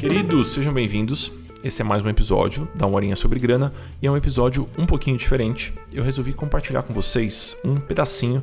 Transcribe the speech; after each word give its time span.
Queridos, 0.00 0.48
sejam 0.48 0.72
bem-vindos. 0.72 1.32
Esse 1.64 1.82
é 1.82 1.84
mais 1.84 2.04
um 2.04 2.08
episódio 2.08 2.68
da 2.74 2.86
Uma 2.86 2.96
Horinha 2.96 3.16
sobre 3.16 3.40
Grana 3.40 3.72
e 4.00 4.06
é 4.06 4.10
um 4.10 4.16
episódio 4.16 4.68
um 4.78 4.86
pouquinho 4.86 5.18
diferente. 5.18 5.74
Eu 5.92 6.04
resolvi 6.04 6.32
compartilhar 6.32 6.82
com 6.82 6.94
vocês 6.94 7.56
um 7.64 7.80
pedacinho 7.80 8.42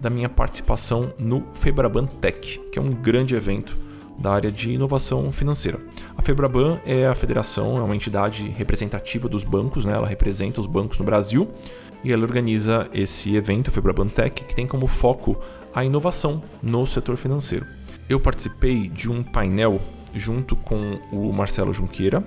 da 0.00 0.10
minha 0.10 0.28
participação 0.28 1.14
no 1.18 1.46
Febraban 1.52 2.06
Tech, 2.06 2.60
que 2.72 2.78
é 2.78 2.82
um 2.82 2.90
grande 2.90 3.34
evento 3.34 3.76
da 4.18 4.32
área 4.32 4.50
de 4.50 4.70
inovação 4.70 5.30
financeira. 5.30 5.78
A 6.16 6.22
Febraban 6.22 6.78
é 6.86 7.06
a 7.06 7.14
federação, 7.14 7.76
é 7.76 7.82
uma 7.82 7.94
entidade 7.94 8.48
representativa 8.48 9.28
dos 9.28 9.44
bancos, 9.44 9.84
né? 9.84 9.92
ela 9.92 10.06
representa 10.06 10.60
os 10.60 10.66
bancos 10.66 10.98
no 10.98 11.04
Brasil 11.04 11.48
e 12.02 12.12
ela 12.12 12.22
organiza 12.22 12.88
esse 12.92 13.34
evento, 13.34 13.68
o 13.68 13.70
Febraban 13.70 14.08
Tech, 14.08 14.44
que 14.44 14.54
tem 14.54 14.66
como 14.66 14.86
foco 14.86 15.36
a 15.74 15.84
inovação 15.84 16.42
no 16.62 16.86
setor 16.86 17.16
financeiro. 17.16 17.66
Eu 18.08 18.20
participei 18.20 18.88
de 18.88 19.10
um 19.10 19.22
painel 19.22 19.80
junto 20.14 20.56
com 20.56 20.98
o 21.12 21.32
Marcelo 21.32 21.72
Junqueira, 21.72 22.24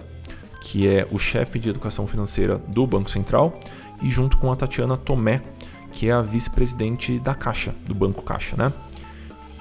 que 0.62 0.88
é 0.88 1.08
o 1.10 1.18
chefe 1.18 1.58
de 1.58 1.70
educação 1.70 2.06
financeira 2.06 2.58
do 2.58 2.86
Banco 2.86 3.10
Central, 3.10 3.58
e 4.02 4.10
junto 4.10 4.38
com 4.38 4.52
a 4.52 4.56
Tatiana 4.56 4.98
Tomé, 4.98 5.42
que 5.92 6.10
é 6.10 6.12
a 6.12 6.22
vice-presidente 6.22 7.20
da 7.20 7.34
Caixa, 7.34 7.74
do 7.86 7.96
Banco 7.96 8.22
Caixa, 8.22 8.56
né? 8.56 8.74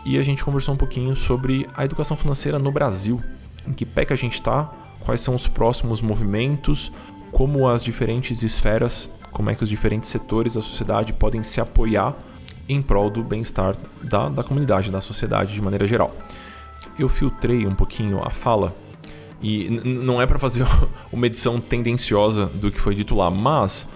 E 0.05 0.19
a 0.19 0.23
gente 0.23 0.45
conversou 0.45 0.75
um 0.75 0.79
pouquinho 0.79 1.15
sobre 1.15 1.69
a 1.75 1.85
educação 1.85 2.17
financeira 2.17 2.59
no 2.59 2.73
Brasil, 2.73 3.23
em 3.67 3.73
que 3.73 3.85
pé 3.85 4.05
que 4.05 4.13
a 4.13 4.17
gente 4.17 4.35
está, 4.35 4.73
quais 5.01 5.21
são 5.21 5.35
os 5.35 5.47
próximos 5.47 6.01
movimentos, 6.01 6.93
como 7.33 7.69
as 7.69 7.83
diferentes 7.83 8.43
esferas, 8.43 9.11
como 9.31 9.51
é 9.51 9.55
que 9.55 9.63
os 9.63 9.69
diferentes 9.69 10.09
setores 10.09 10.55
da 10.55 10.63
sociedade 10.63 11.13
podem 11.13 11.43
se 11.43 11.61
apoiar 11.61 12.17
em 12.69 12.83
prol 12.83 13.11
do 13.11 13.23
bem-estar 13.23 13.77
da, 14.03 14.29
da 14.29 14.43
comunidade, 14.43 14.91
da 14.91 15.01
sociedade 15.01 15.55
de 15.55 15.63
maneira 15.63 15.87
geral. 15.87 16.15
Eu 16.99 17.09
filtrei 17.09 17.67
um 17.67 17.75
pouquinho 17.75 18.21
a 18.23 18.31
fala 18.31 18.75
e 19.41 19.81
não 19.85 20.21
é 20.21 20.27
para 20.27 20.39
fazer 20.39 20.67
uma 21.13 21.27
edição 21.27 21.61
tendenciosa 21.61 22.47
do 22.47 22.71
que 22.71 22.81
foi 22.81 22.95
dito 22.95 23.15
lá, 23.15 23.31
mas 23.31 23.87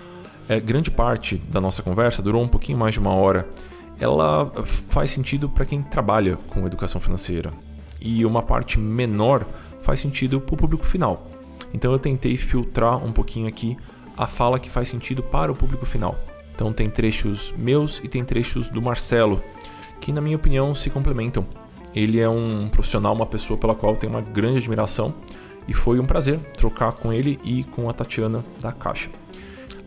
é, 0.48 0.59
grande 0.61 0.91
parte 0.91 1.37
da 1.37 1.61
nossa 1.61 1.83
conversa 1.83 2.22
durou 2.22 2.42
um 2.42 2.48
pouquinho 2.48 2.78
mais 2.78 2.94
de 2.94 3.00
uma 3.00 3.11
hora. 3.11 3.48
Ela 3.98 4.51
faz 4.65 5.11
sentido 5.11 5.48
para 5.48 5.65
quem 5.65 5.83
trabalha 5.83 6.37
com 6.48 6.67
educação 6.67 7.01
financeira 7.01 7.53
e 8.01 8.25
uma 8.27 8.43
parte 8.43 8.79
menor 8.79 9.47
faz 9.83 10.01
sentido 10.01 10.41
para 10.41 10.55
o 10.55 10.59
público 10.59 10.84
final. 10.84 11.29
Então 11.73 11.93
eu 11.93 11.99
tentei 11.99 12.37
filtrar 12.37 13.03
um 13.05 13.12
pouquinho 13.12 13.47
aqui 13.47 13.77
a 14.17 14.27
fala 14.27 14.59
que 14.59 14.69
faz 14.69 14.89
sentido 14.89 15.23
para 15.23 15.51
o 15.51 15.55
público 15.55 15.87
final. 15.87 16.19
Então 16.55 16.73
tem 16.73 16.89
trechos 16.89 17.55
meus 17.57 18.01
e 18.05 18.09
tem 18.09 18.25
trechos 18.25 18.69
do 18.69 18.83
Marcelo, 18.83 19.43
que 20.01 20.12
na 20.12 20.21
minha 20.21 20.37
opinião 20.37 20.75
se 20.75 20.91
complementam. 20.91 21.45
Ele 21.95 22.21
é 22.21 22.29
um 22.29 22.69
profissional, 22.71 23.15
uma 23.15 23.27
pessoa 23.27 23.59
pela 23.59 23.75
qual 23.75 23.93
eu 23.93 23.99
tenho 23.99 24.12
uma 24.12 24.21
grande 24.21 24.59
admiração 24.59 25.15
e 25.67 25.73
foi 25.73 26.01
um 26.01 26.06
prazer 26.06 26.39
trocar 26.56 26.93
com 26.93 27.12
ele 27.12 27.39
e 27.45 27.65
com 27.65 27.89
a 27.89 27.93
Tatiana 27.93 28.45
da 28.61 28.73
Caixa. 28.73 29.11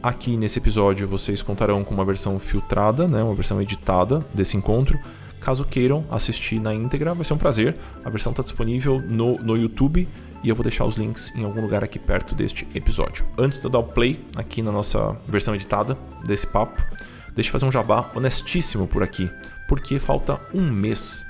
Aqui 0.05 0.37
nesse 0.37 0.59
episódio 0.59 1.07
vocês 1.07 1.41
contarão 1.41 1.83
com 1.83 1.91
uma 1.91 2.05
versão 2.05 2.37
filtrada, 2.37 3.07
né, 3.07 3.23
uma 3.23 3.33
versão 3.33 3.59
editada 3.59 4.23
desse 4.31 4.55
encontro. 4.55 4.99
Caso 5.39 5.65
queiram 5.65 6.05
assistir 6.11 6.59
na 6.59 6.71
íntegra, 6.75 7.15
vai 7.15 7.25
ser 7.25 7.33
um 7.33 7.39
prazer. 7.39 7.75
A 8.03 8.09
versão 8.11 8.29
está 8.29 8.43
disponível 8.43 9.01
no, 9.01 9.39
no 9.39 9.57
YouTube 9.57 10.07
e 10.43 10.47
eu 10.47 10.53
vou 10.53 10.61
deixar 10.61 10.85
os 10.85 10.95
links 10.95 11.33
em 11.35 11.43
algum 11.43 11.59
lugar 11.59 11.83
aqui 11.83 11.97
perto 11.97 12.35
deste 12.35 12.67
episódio. 12.75 13.25
Antes 13.35 13.61
de 13.61 13.65
eu 13.65 13.71
dar 13.71 13.79
o 13.79 13.83
play 13.83 14.23
aqui 14.35 14.61
na 14.61 14.71
nossa 14.71 15.17
versão 15.27 15.55
editada 15.55 15.97
desse 16.23 16.45
papo, 16.45 16.85
deixa 17.33 17.47
eu 17.47 17.51
fazer 17.51 17.65
um 17.65 17.71
jabá 17.71 18.11
honestíssimo 18.13 18.85
por 18.85 19.01
aqui, 19.01 19.27
porque 19.67 19.97
falta 19.97 20.39
um 20.53 20.69
mês 20.71 21.24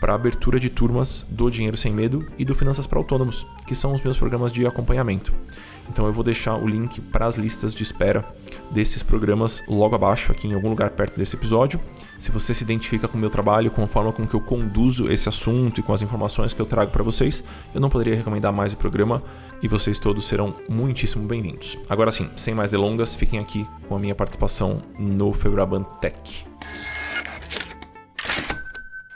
para 0.00 0.12
a 0.12 0.16
abertura 0.16 0.60
de 0.60 0.70
turmas 0.70 1.26
do 1.28 1.50
Dinheiro 1.50 1.76
Sem 1.76 1.92
Medo 1.92 2.26
e 2.38 2.44
do 2.44 2.54
Finanças 2.54 2.86
para 2.86 2.98
Autônomos, 2.98 3.46
que 3.66 3.74
são 3.74 3.94
os 3.94 4.02
meus 4.02 4.16
programas 4.16 4.52
de 4.52 4.66
acompanhamento. 4.66 5.34
Então 5.90 6.06
eu 6.06 6.12
vou 6.12 6.22
deixar 6.22 6.56
o 6.56 6.66
link 6.66 7.00
para 7.00 7.26
as 7.26 7.34
listas 7.34 7.74
de 7.74 7.82
espera 7.82 8.24
desses 8.70 9.02
programas 9.02 9.62
logo 9.66 9.94
abaixo, 9.94 10.30
aqui 10.30 10.46
em 10.46 10.54
algum 10.54 10.68
lugar 10.68 10.90
perto 10.90 11.16
desse 11.18 11.34
episódio. 11.34 11.80
Se 12.18 12.30
você 12.30 12.52
se 12.52 12.62
identifica 12.62 13.08
com 13.08 13.16
o 13.16 13.20
meu 13.20 13.30
trabalho, 13.30 13.70
com 13.70 13.82
a 13.82 13.88
forma 13.88 14.12
com 14.12 14.26
que 14.26 14.34
eu 14.34 14.40
conduzo 14.40 15.10
esse 15.10 15.28
assunto 15.28 15.80
e 15.80 15.82
com 15.82 15.92
as 15.92 16.02
informações 16.02 16.52
que 16.52 16.60
eu 16.60 16.66
trago 16.66 16.90
para 16.90 17.02
vocês, 17.02 17.42
eu 17.74 17.80
não 17.80 17.88
poderia 17.88 18.14
recomendar 18.14 18.52
mais 18.52 18.72
o 18.72 18.76
programa 18.76 19.22
e 19.62 19.68
vocês 19.68 19.98
todos 19.98 20.26
serão 20.26 20.54
muitíssimo 20.68 21.26
bem-vindos. 21.26 21.78
Agora 21.88 22.12
sim, 22.12 22.28
sem 22.36 22.54
mais 22.54 22.70
delongas, 22.70 23.14
fiquem 23.14 23.38
aqui 23.38 23.66
com 23.88 23.96
a 23.96 23.98
minha 23.98 24.14
participação 24.14 24.82
no 24.98 25.32
Febraban 25.32 25.82
Tech. 26.00 26.46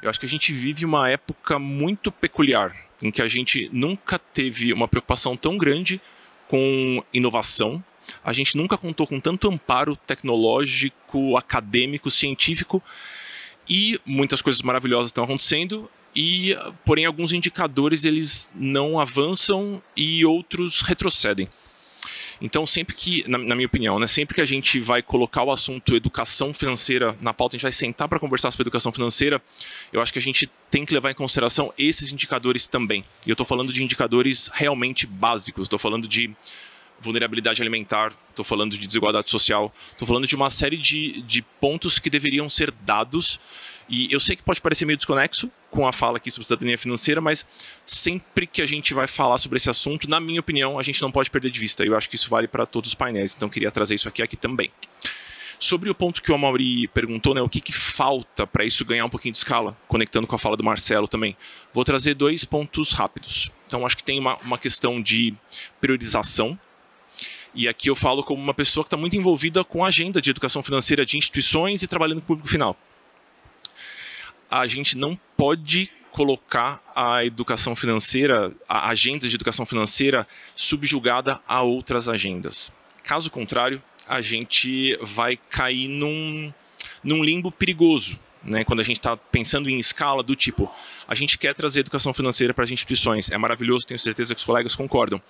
Eu 0.03 0.11
acho 0.11 0.19
que 0.19 0.27
a 0.27 0.29
gente 0.29 0.53
vive 0.53 0.85
uma 0.85 1.09
época 1.09 1.59
muito 1.59 2.11
peculiar, 2.11 2.75
em 3.03 3.11
que 3.11 3.23
a 3.23 3.29
gente 3.29 3.71
nunca 3.73 4.19
teve 4.19 4.73
uma 4.73 4.89
preocupação 4.89 5.37
tão 5.37 5.57
grande 5.57 6.01
com 6.49 7.03
inovação, 7.15 7.83
a 8.25 8.33
gente 8.33 8.57
nunca 8.57 8.77
contou 8.77 9.07
com 9.07 9.21
tanto 9.21 9.49
amparo 9.49 9.97
tecnológico, 9.97 11.37
acadêmico, 11.37 12.11
científico. 12.11 12.83
E 13.69 13.99
muitas 14.05 14.43
coisas 14.43 14.63
maravilhosas 14.63 15.09
estão 15.09 15.25
acontecendo. 15.25 15.91
E 16.15 16.57
porém 16.85 17.07
alguns 17.07 17.33
indicadores 17.33 18.05
eles 18.05 18.49
não 18.55 19.01
avançam 19.01 19.83
e 19.97 20.25
outros 20.27 20.83
retrocedem. 20.83 21.49
Então, 22.45 22.67
sempre 22.67 22.97
que, 22.97 23.25
na, 23.29 23.39
na, 23.39 23.55
minha 23.55 23.67
opinião, 23.67 24.01
né, 24.01 24.09
sempre 24.09 24.35
que 24.35 24.41
a 24.41 24.45
gente 24.45 24.81
vai 24.81 25.01
colocar 25.01 25.45
o 25.45 25.53
assunto 25.53 25.95
educação 25.95 26.53
financeira 26.53 27.17
na 27.21 27.33
pauta, 27.33 27.55
a 27.55 27.57
gente 27.57 27.63
vai 27.63 27.73
sentar 27.73 28.09
para 28.09 28.19
conversar 28.19 28.51
sobre 28.51 28.65
educação 28.65 28.93
financeira, 28.93 29.41
eu 29.93 30.03
acho 30.03 30.13
que 30.13 30.19
a 30.19 30.23
gente 30.23 30.51
tem 30.69 30.85
que 30.85 30.93
levar 30.93 31.13
em 31.13 31.15
consideração 31.15 31.73
esses 31.79 32.11
indicadores 32.11 32.67
também. 32.67 33.05
E 33.25 33.31
eu 33.31 33.35
estou 33.35 33.47
falando 33.47 33.73
de 33.73 33.85
indicadores 33.85 34.51
realmente 34.53 35.07
básicos, 35.07 35.63
estou 35.63 35.79
falando 35.79 36.09
de 36.09 36.35
vulnerabilidade 37.01 37.63
alimentar, 37.63 38.13
estou 38.31 38.45
falando 38.45 38.77
de 38.77 38.89
desigualdade 38.89 39.31
social, 39.31 39.73
estou 39.93 40.07
falando 40.07 40.27
de 40.27 40.35
uma 40.35 40.51
série 40.51 40.77
de, 40.77 41.23
de 41.23 41.43
pontos 41.43 42.01
que 42.01 42.11
deveriam 42.11 42.49
ser 42.49 42.73
dados 42.73 43.39
e 43.89 44.13
eu 44.13 44.19
sei 44.19 44.35
que 44.35 44.43
pode 44.43 44.61
parecer 44.61 44.85
meio 44.85 44.97
desconexo 44.97 45.49
com 45.73 45.89
a 45.89 45.93
fala 45.93 46.19
aqui 46.19 46.31
sobre 46.31 46.47
cidadania 46.47 46.77
financeira, 46.77 47.19
mas 47.19 47.47
sempre 47.87 48.47
que 48.47 48.61
a 48.61 48.67
gente 48.67 48.93
vai 48.93 49.09
falar 49.09 49.39
sobre 49.39 49.57
esse 49.57 49.71
assunto, 49.71 50.09
na 50.09 50.21
minha 50.21 50.39
opinião, 50.39 50.79
a 50.79 50.83
gente 50.83 51.01
não 51.01 51.11
pode 51.11 51.31
perder 51.31 51.51
de 51.51 51.59
vista. 51.59 51.83
Eu 51.83 51.97
acho 51.97 52.11
que 52.11 52.15
isso 52.15 52.29
vale 52.29 52.47
para 52.47 52.67
todos 52.67 52.91
os 52.91 52.95
painéis, 52.95 53.35
então 53.35 53.49
queria 53.49 53.71
trazer 53.71 53.95
isso 53.95 54.07
aqui 54.07 54.23
aqui 54.23 54.37
também. 54.37 54.71
Sobre 55.59 55.89
o 55.89 55.95
ponto 55.95 56.23
que 56.23 56.31
o 56.31 56.35
Amaury 56.35 56.89
perguntou, 56.89 57.35
né, 57.35 57.41
o 57.41 57.49
que, 57.49 57.61
que 57.61 57.73
falta 57.73 58.47
para 58.47 58.65
isso 58.65 58.85
ganhar 58.85 59.07
um 59.07 59.09
pouquinho 59.09 59.33
de 59.33 59.39
escala, 59.39 59.75
conectando 59.89 60.27
com 60.27 60.37
a 60.37 60.39
fala 60.39 60.59
do 60.59 60.65
Marcelo 60.65 61.09
também, 61.09 61.35
vou 61.73 61.85
trazer 61.85 62.15
dois 62.15 62.45
pontos 62.45 62.93
rápidos. 62.93 63.51
Então, 63.67 63.87
acho 63.87 63.97
que 63.97 64.05
tem 64.05 64.21
uma, 64.21 64.37
uma 64.39 64.59
questão 64.59 65.01
de 65.01 65.35
priorização 65.81 66.59
e 67.55 67.67
aqui 67.67 67.89
eu 67.89 67.97
falo 67.97 68.23
como 68.23 68.43
uma 68.43 68.55
pessoa 68.55 68.85
que 68.85 68.89
está 68.89 68.97
muito 68.97 69.17
envolvida 69.17 69.65
com 69.65 69.85
a 69.85 69.89
agenda 69.89 70.21
de 70.21 70.31
educação 70.31 70.63
financeira 70.63 71.07
de 71.07 71.17
instituições 71.17 71.83
e 71.83 71.87
trabalhando 71.87 72.19
com 72.19 72.25
o 72.25 72.27
público 72.27 72.49
final 72.49 72.77
a 74.53 74.67
gente 74.67 74.99
não 74.99 75.19
pode 75.35 75.91
colocar 76.11 76.79
a 76.95 77.25
educação 77.25 77.75
financeira, 77.75 78.53
a 78.69 78.91
agenda 78.91 79.27
de 79.27 79.35
educação 79.35 79.65
financeira 79.65 80.29
subjugada 80.55 81.41
a 81.49 81.63
outras 81.63 82.07
agendas. 82.07 82.71
Caso 83.03 83.31
contrário, 83.31 83.83
a 84.07 84.21
gente 84.21 84.95
vai 85.01 85.39
cair 85.39 85.89
num, 85.89 86.53
num 87.03 87.25
limbo 87.25 87.51
perigoso. 87.51 88.21
Né, 88.45 88.65
quando 88.65 88.81
a 88.81 88.83
gente 88.83 88.99
está 88.99 89.17
pensando 89.17 89.71
em 89.71 89.79
escala 89.79 90.21
do 90.21 90.35
tipo, 90.35 90.69
a 91.07 91.15
gente 91.15 91.39
quer 91.39 91.55
trazer 91.55 91.79
educação 91.79 92.13
financeira 92.13 92.53
para 92.53 92.65
as 92.65 92.73
instituições, 92.73 93.31
é 93.31 93.39
maravilhoso, 93.39 93.87
tenho 93.87 94.01
certeza 94.01 94.35
que 94.35 94.41
os 94.41 94.45
colegas 94.45 94.75
concordam 94.75 95.23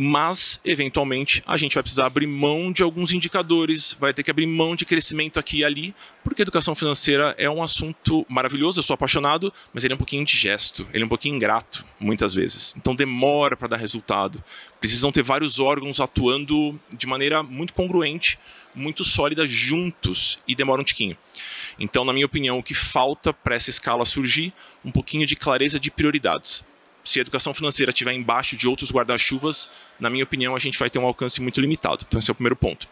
mas 0.00 0.60
eventualmente 0.64 1.42
a 1.44 1.56
gente 1.56 1.74
vai 1.74 1.82
precisar 1.82 2.06
abrir 2.06 2.28
mão 2.28 2.70
de 2.70 2.84
alguns 2.84 3.10
indicadores, 3.10 3.96
vai 3.98 4.14
ter 4.14 4.22
que 4.22 4.30
abrir 4.30 4.46
mão 4.46 4.76
de 4.76 4.84
crescimento 4.84 5.40
aqui 5.40 5.58
e 5.58 5.64
ali, 5.64 5.92
porque 6.22 6.40
educação 6.40 6.72
financeira 6.72 7.34
é 7.36 7.50
um 7.50 7.60
assunto 7.60 8.24
maravilhoso, 8.28 8.78
eu 8.78 8.84
sou 8.84 8.94
apaixonado, 8.94 9.52
mas 9.74 9.82
ele 9.82 9.94
é 9.94 9.96
um 9.96 9.98
pouquinho 9.98 10.22
indigesto, 10.22 10.86
ele 10.94 11.02
é 11.02 11.06
um 11.06 11.08
pouquinho 11.08 11.34
ingrato, 11.34 11.84
muitas 11.98 12.32
vezes. 12.32 12.76
Então 12.76 12.94
demora 12.94 13.56
para 13.56 13.66
dar 13.66 13.76
resultado. 13.76 14.42
Precisam 14.78 15.10
ter 15.10 15.24
vários 15.24 15.58
órgãos 15.58 15.98
atuando 15.98 16.78
de 16.96 17.08
maneira 17.08 17.42
muito 17.42 17.74
congruente, 17.74 18.38
muito 18.72 19.02
sólida 19.02 19.48
juntos 19.48 20.38
e 20.46 20.54
demora 20.54 20.80
um 20.80 20.84
tiquinho. 20.84 21.16
Então, 21.76 22.04
na 22.04 22.12
minha 22.12 22.26
opinião, 22.26 22.58
o 22.58 22.62
que 22.62 22.74
falta 22.74 23.32
para 23.32 23.56
essa 23.56 23.70
escala 23.70 24.04
surgir, 24.04 24.52
um 24.84 24.92
pouquinho 24.92 25.26
de 25.26 25.34
clareza 25.34 25.80
de 25.80 25.90
prioridades 25.90 26.62
se 27.08 27.18
a 27.18 27.22
educação 27.22 27.54
financeira 27.54 27.90
estiver 27.90 28.12
embaixo 28.12 28.56
de 28.56 28.68
outros 28.68 28.90
guarda-chuvas, 28.90 29.70
na 29.98 30.10
minha 30.10 30.24
opinião, 30.24 30.54
a 30.54 30.58
gente 30.58 30.78
vai 30.78 30.90
ter 30.90 30.98
um 30.98 31.06
alcance 31.06 31.40
muito 31.40 31.60
limitado. 31.60 32.04
Então, 32.06 32.18
esse 32.18 32.30
é 32.30 32.32
o 32.32 32.34
primeiro 32.34 32.56
ponto. 32.56 32.88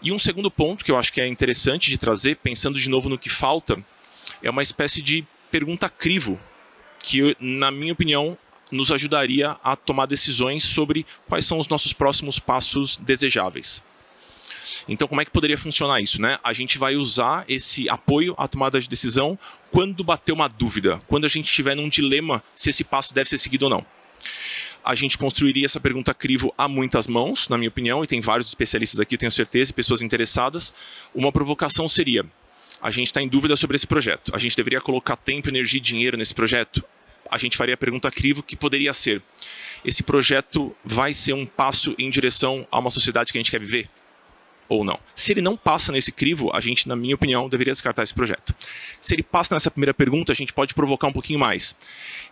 E 0.00 0.10
um 0.10 0.18
segundo 0.18 0.50
ponto 0.50 0.84
que 0.84 0.90
eu 0.90 0.98
acho 0.98 1.12
que 1.12 1.20
é 1.20 1.26
interessante 1.28 1.90
de 1.90 1.98
trazer, 1.98 2.36
pensando 2.36 2.78
de 2.78 2.88
novo 2.88 3.08
no 3.08 3.18
que 3.18 3.28
falta, 3.28 3.82
é 4.42 4.50
uma 4.50 4.62
espécie 4.62 5.02
de 5.02 5.24
pergunta 5.50 5.88
crivo, 5.88 6.40
que, 6.98 7.36
na 7.38 7.70
minha 7.70 7.92
opinião, 7.92 8.38
nos 8.70 8.90
ajudaria 8.90 9.56
a 9.62 9.76
tomar 9.76 10.06
decisões 10.06 10.64
sobre 10.64 11.04
quais 11.28 11.44
são 11.44 11.58
os 11.58 11.68
nossos 11.68 11.92
próximos 11.92 12.38
passos 12.38 12.96
desejáveis. 12.96 13.82
Então, 14.88 15.06
como 15.08 15.20
é 15.20 15.24
que 15.24 15.30
poderia 15.30 15.58
funcionar 15.58 16.00
isso? 16.00 16.20
Né? 16.20 16.38
A 16.42 16.52
gente 16.52 16.78
vai 16.78 16.96
usar 16.96 17.44
esse 17.48 17.88
apoio 17.88 18.34
à 18.38 18.46
tomada 18.48 18.80
de 18.80 18.88
decisão 18.88 19.38
quando 19.70 20.04
bater 20.04 20.32
uma 20.32 20.48
dúvida, 20.48 21.00
quando 21.06 21.24
a 21.24 21.28
gente 21.28 21.46
estiver 21.46 21.74
num 21.74 21.88
dilema 21.88 22.42
se 22.54 22.70
esse 22.70 22.84
passo 22.84 23.14
deve 23.14 23.28
ser 23.28 23.38
seguido 23.38 23.64
ou 23.64 23.70
não. 23.70 23.86
A 24.84 24.94
gente 24.96 25.16
construiria 25.16 25.64
essa 25.64 25.78
pergunta 25.78 26.12
crivo 26.12 26.52
a 26.58 26.66
muitas 26.66 27.06
mãos, 27.06 27.48
na 27.48 27.56
minha 27.56 27.68
opinião, 27.68 28.02
e 28.02 28.06
tem 28.06 28.20
vários 28.20 28.48
especialistas 28.48 28.98
aqui, 28.98 29.16
tenho 29.16 29.30
certeza, 29.30 29.70
e 29.70 29.74
pessoas 29.74 30.02
interessadas. 30.02 30.74
Uma 31.14 31.30
provocação 31.30 31.88
seria: 31.88 32.26
a 32.80 32.90
gente 32.90 33.06
está 33.06 33.22
em 33.22 33.28
dúvida 33.28 33.54
sobre 33.54 33.76
esse 33.76 33.86
projeto. 33.86 34.34
A 34.34 34.38
gente 34.38 34.56
deveria 34.56 34.80
colocar 34.80 35.14
tempo, 35.14 35.48
energia 35.48 35.78
e 35.78 35.80
dinheiro 35.80 36.16
nesse 36.16 36.34
projeto? 36.34 36.84
A 37.30 37.38
gente 37.38 37.56
faria 37.56 37.74
a 37.74 37.78
pergunta 37.78 38.10
crivo 38.10 38.42
que 38.42 38.56
poderia 38.56 38.92
ser: 38.92 39.22
esse 39.84 40.02
projeto 40.02 40.76
vai 40.84 41.14
ser 41.14 41.32
um 41.32 41.46
passo 41.46 41.94
em 41.96 42.10
direção 42.10 42.66
a 42.70 42.80
uma 42.80 42.90
sociedade 42.90 43.30
que 43.30 43.38
a 43.38 43.40
gente 43.40 43.52
quer 43.52 43.60
viver? 43.60 43.88
Ou 44.72 44.84
não. 44.84 44.98
Se 45.14 45.32
ele 45.32 45.42
não 45.42 45.56
passa 45.56 45.92
nesse 45.92 46.10
crivo, 46.10 46.50
a 46.54 46.60
gente, 46.60 46.88
na 46.88 46.96
minha 46.96 47.14
opinião, 47.14 47.48
deveria 47.48 47.72
descartar 47.72 48.02
esse 48.02 48.14
projeto. 48.14 48.54
Se 49.00 49.14
ele 49.14 49.22
passa 49.22 49.54
nessa 49.54 49.70
primeira 49.70 49.92
pergunta, 49.92 50.32
a 50.32 50.34
gente 50.34 50.52
pode 50.52 50.74
provocar 50.74 51.08
um 51.08 51.12
pouquinho 51.12 51.38
mais. 51.38 51.76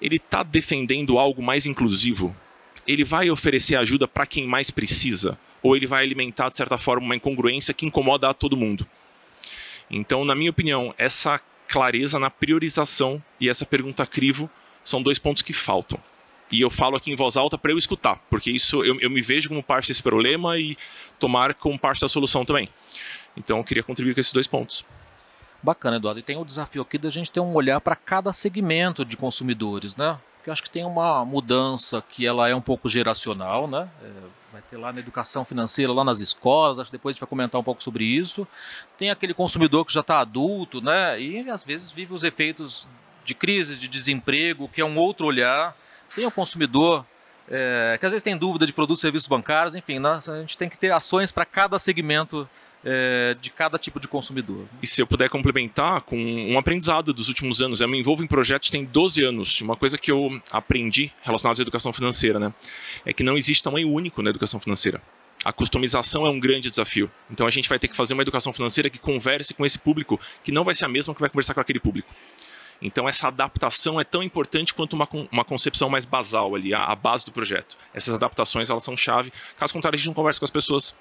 Ele 0.00 0.16
está 0.16 0.42
defendendo 0.42 1.18
algo 1.18 1.42
mais 1.42 1.66
inclusivo? 1.66 2.34
Ele 2.86 3.04
vai 3.04 3.30
oferecer 3.30 3.76
ajuda 3.76 4.08
para 4.08 4.26
quem 4.26 4.46
mais 4.46 4.70
precisa? 4.70 5.38
Ou 5.62 5.76
ele 5.76 5.86
vai 5.86 6.02
alimentar, 6.02 6.48
de 6.48 6.56
certa 6.56 6.78
forma, 6.78 7.04
uma 7.04 7.16
incongruência 7.16 7.74
que 7.74 7.84
incomoda 7.84 8.28
a 8.30 8.34
todo 8.34 8.56
mundo? 8.56 8.86
Então, 9.90 10.24
na 10.24 10.34
minha 10.34 10.50
opinião, 10.50 10.94
essa 10.96 11.40
clareza 11.68 12.18
na 12.18 12.30
priorização 12.30 13.22
e 13.38 13.48
essa 13.48 13.66
pergunta 13.66 14.06
crivo 14.06 14.48
são 14.82 15.02
dois 15.02 15.18
pontos 15.18 15.42
que 15.42 15.52
faltam. 15.52 16.00
E 16.52 16.60
eu 16.60 16.70
falo 16.70 16.96
aqui 16.96 17.12
em 17.12 17.16
voz 17.16 17.36
alta 17.36 17.56
para 17.56 17.70
eu 17.70 17.78
escutar, 17.78 18.20
porque 18.28 18.50
isso 18.50 18.82
eu, 18.82 18.98
eu 19.00 19.08
me 19.08 19.22
vejo 19.22 19.48
como 19.48 19.62
parte 19.62 19.88
desse 19.88 20.02
problema 20.02 20.58
e 20.58 20.76
tomar 21.18 21.54
como 21.54 21.78
parte 21.78 22.00
da 22.00 22.08
solução 22.08 22.44
também. 22.44 22.68
Então 23.36 23.58
eu 23.58 23.64
queria 23.64 23.82
contribuir 23.82 24.14
com 24.14 24.20
esses 24.20 24.32
dois 24.32 24.46
pontos. 24.46 24.84
Bacana, 25.62 25.96
Eduardo. 25.96 26.18
E 26.18 26.22
tem 26.22 26.36
o 26.36 26.44
desafio 26.44 26.82
aqui 26.82 26.98
da 26.98 27.10
gente 27.10 27.30
ter 27.30 27.40
um 27.40 27.54
olhar 27.54 27.80
para 27.80 27.94
cada 27.94 28.32
segmento 28.32 29.04
de 29.04 29.16
consumidores, 29.16 29.94
né? 29.94 30.18
Porque 30.36 30.48
eu 30.48 30.52
acho 30.52 30.62
que 30.62 30.70
tem 30.70 30.84
uma 30.84 31.24
mudança 31.24 32.02
que 32.08 32.26
ela 32.26 32.48
é 32.48 32.54
um 32.54 32.62
pouco 32.62 32.88
geracional, 32.88 33.68
né? 33.68 33.88
É, 34.02 34.10
vai 34.52 34.62
ter 34.62 34.78
lá 34.78 34.92
na 34.92 34.98
educação 34.98 35.44
financeira, 35.44 35.92
lá 35.92 36.02
nas 36.02 36.18
escolas, 36.18 36.78
acho 36.78 36.90
que 36.90 36.96
depois 36.96 37.12
a 37.12 37.14
gente 37.14 37.20
vai 37.20 37.28
comentar 37.28 37.60
um 37.60 37.64
pouco 37.64 37.82
sobre 37.82 38.04
isso. 38.04 38.48
Tem 38.96 39.10
aquele 39.10 39.34
consumidor 39.34 39.84
que 39.84 39.92
já 39.92 40.00
está 40.00 40.18
adulto, 40.18 40.80
né? 40.80 41.20
E 41.20 41.48
às 41.50 41.62
vezes 41.62 41.90
vive 41.90 42.14
os 42.14 42.24
efeitos 42.24 42.88
de 43.22 43.34
crise, 43.34 43.76
de 43.76 43.86
desemprego, 43.86 44.66
que 44.66 44.80
é 44.80 44.84
um 44.84 44.96
outro 44.96 45.26
olhar 45.26 45.76
tem 46.14 46.26
o 46.26 46.30
consumidor 46.30 47.04
é, 47.50 47.96
que 47.98 48.06
às 48.06 48.12
vezes 48.12 48.22
tem 48.22 48.36
dúvida 48.36 48.64
de 48.64 48.72
produtos 48.72 49.00
e 49.00 49.02
serviços 49.02 49.26
bancários, 49.26 49.74
enfim, 49.74 49.98
nós, 49.98 50.28
a 50.28 50.40
gente 50.40 50.56
tem 50.56 50.68
que 50.68 50.78
ter 50.78 50.92
ações 50.92 51.32
para 51.32 51.44
cada 51.44 51.78
segmento 51.80 52.48
é, 52.84 53.36
de 53.40 53.50
cada 53.50 53.76
tipo 53.76 53.98
de 53.98 54.06
consumidor. 54.06 54.64
E 54.80 54.86
se 54.86 55.02
eu 55.02 55.06
puder 55.06 55.28
complementar 55.28 56.02
com 56.02 56.16
um 56.16 56.56
aprendizado 56.56 57.12
dos 57.12 57.28
últimos 57.28 57.60
anos, 57.60 57.80
eu 57.80 57.88
me 57.88 57.98
envolvo 57.98 58.22
em 58.22 58.26
projetos 58.26 58.70
tem 58.70 58.84
12 58.84 59.24
anos. 59.24 59.60
Uma 59.60 59.76
coisa 59.76 59.98
que 59.98 60.10
eu 60.10 60.40
aprendi 60.52 61.12
relacionada 61.22 61.60
à 61.60 61.62
educação 61.62 61.92
financeira, 61.92 62.38
né, 62.38 62.54
é 63.04 63.12
que 63.12 63.24
não 63.24 63.36
existe 63.36 63.62
tamanho 63.62 63.90
único 63.90 64.22
na 64.22 64.30
educação 64.30 64.60
financeira. 64.60 65.02
A 65.42 65.52
customização 65.52 66.26
é 66.26 66.30
um 66.30 66.38
grande 66.38 66.68
desafio. 66.70 67.10
Então 67.30 67.46
a 67.46 67.50
gente 67.50 67.68
vai 67.68 67.78
ter 67.78 67.88
que 67.88 67.96
fazer 67.96 68.12
uma 68.12 68.22
educação 68.22 68.52
financeira 68.52 68.90
que 68.90 68.98
converse 68.98 69.54
com 69.54 69.64
esse 69.64 69.78
público, 69.78 70.20
que 70.44 70.52
não 70.52 70.64
vai 70.64 70.74
ser 70.74 70.84
a 70.84 70.88
mesma 70.88 71.14
que 71.14 71.20
vai 71.20 71.30
conversar 71.30 71.54
com 71.54 71.60
aquele 71.60 71.80
público. 71.80 72.08
Então 72.82 73.08
essa 73.08 73.28
adaptação 73.28 74.00
é 74.00 74.04
tão 74.04 74.22
importante 74.22 74.72
quanto 74.72 74.94
uma, 74.94 75.08
uma 75.30 75.44
concepção 75.44 75.88
mais 75.88 76.04
basal 76.04 76.54
ali, 76.54 76.74
a, 76.74 76.84
a 76.84 76.94
base 76.94 77.24
do 77.24 77.32
projeto. 77.32 77.76
Essas 77.92 78.14
adaptações 78.14 78.70
elas 78.70 78.82
são 78.82 78.96
chave. 78.96 79.32
Caso 79.58 79.72
contrário, 79.72 79.96
a 79.96 79.98
gente 79.98 80.06
não 80.06 80.14
conversa 80.14 80.40
com 80.40 80.44
as 80.44 80.50
pessoas 80.50 80.94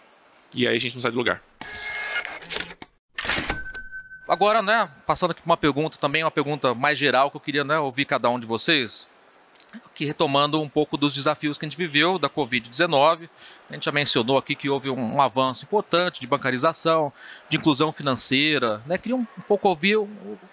e 0.56 0.68
aí 0.68 0.76
a 0.76 0.80
gente 0.80 0.96
não 0.96 1.02
sai 1.02 1.12
do 1.12 1.18
lugar. 1.18 1.42
Agora, 4.30 4.62
né, 4.62 4.88
passando 5.08 5.31
aqui 5.31 5.42
para 5.42 5.50
uma 5.50 5.58
pergunta 5.58 5.98
também, 5.98 6.24
uma 6.24 6.30
pergunta 6.30 6.76
mais 6.76 7.00
geral 7.00 7.31
que 7.31 7.38
eu 7.38 7.42
queria 7.42 7.64
né, 7.64 7.80
ouvir 7.80 8.06
cada 8.06 8.30
um 8.30 8.40
de 8.40 8.46
vocês 8.46 9.08
aqui 9.74 10.06
retomando 10.06 10.62
um 10.62 10.69
pouco 10.69 10.98
dos 10.98 11.13
desafios 11.13 11.57
que 11.57 11.66
a 11.66 11.69
gente 11.69 11.77
viveu 11.77 12.18
da 12.18 12.30
Covid-19. 12.30 13.30
A 13.69 13.74
gente 13.74 13.86
já 13.86 13.92
mencionou 13.92 14.38
aqui 14.38 14.56
que 14.56 14.69
houve 14.69 14.89
um, 14.89 15.16
um, 15.16 15.21
avanço 15.21 15.66
importante 15.66 16.19
de 16.19 16.27
bancarização, 16.27 17.13
de 17.48 17.57
inclusão 17.57 17.92
financeira. 17.92 18.81
Né? 18.86 18.98
Queria 18.98 19.16
um, 19.16 19.27
um 19.38 19.42
pouco 19.48 19.68
ouvir 19.69 19.98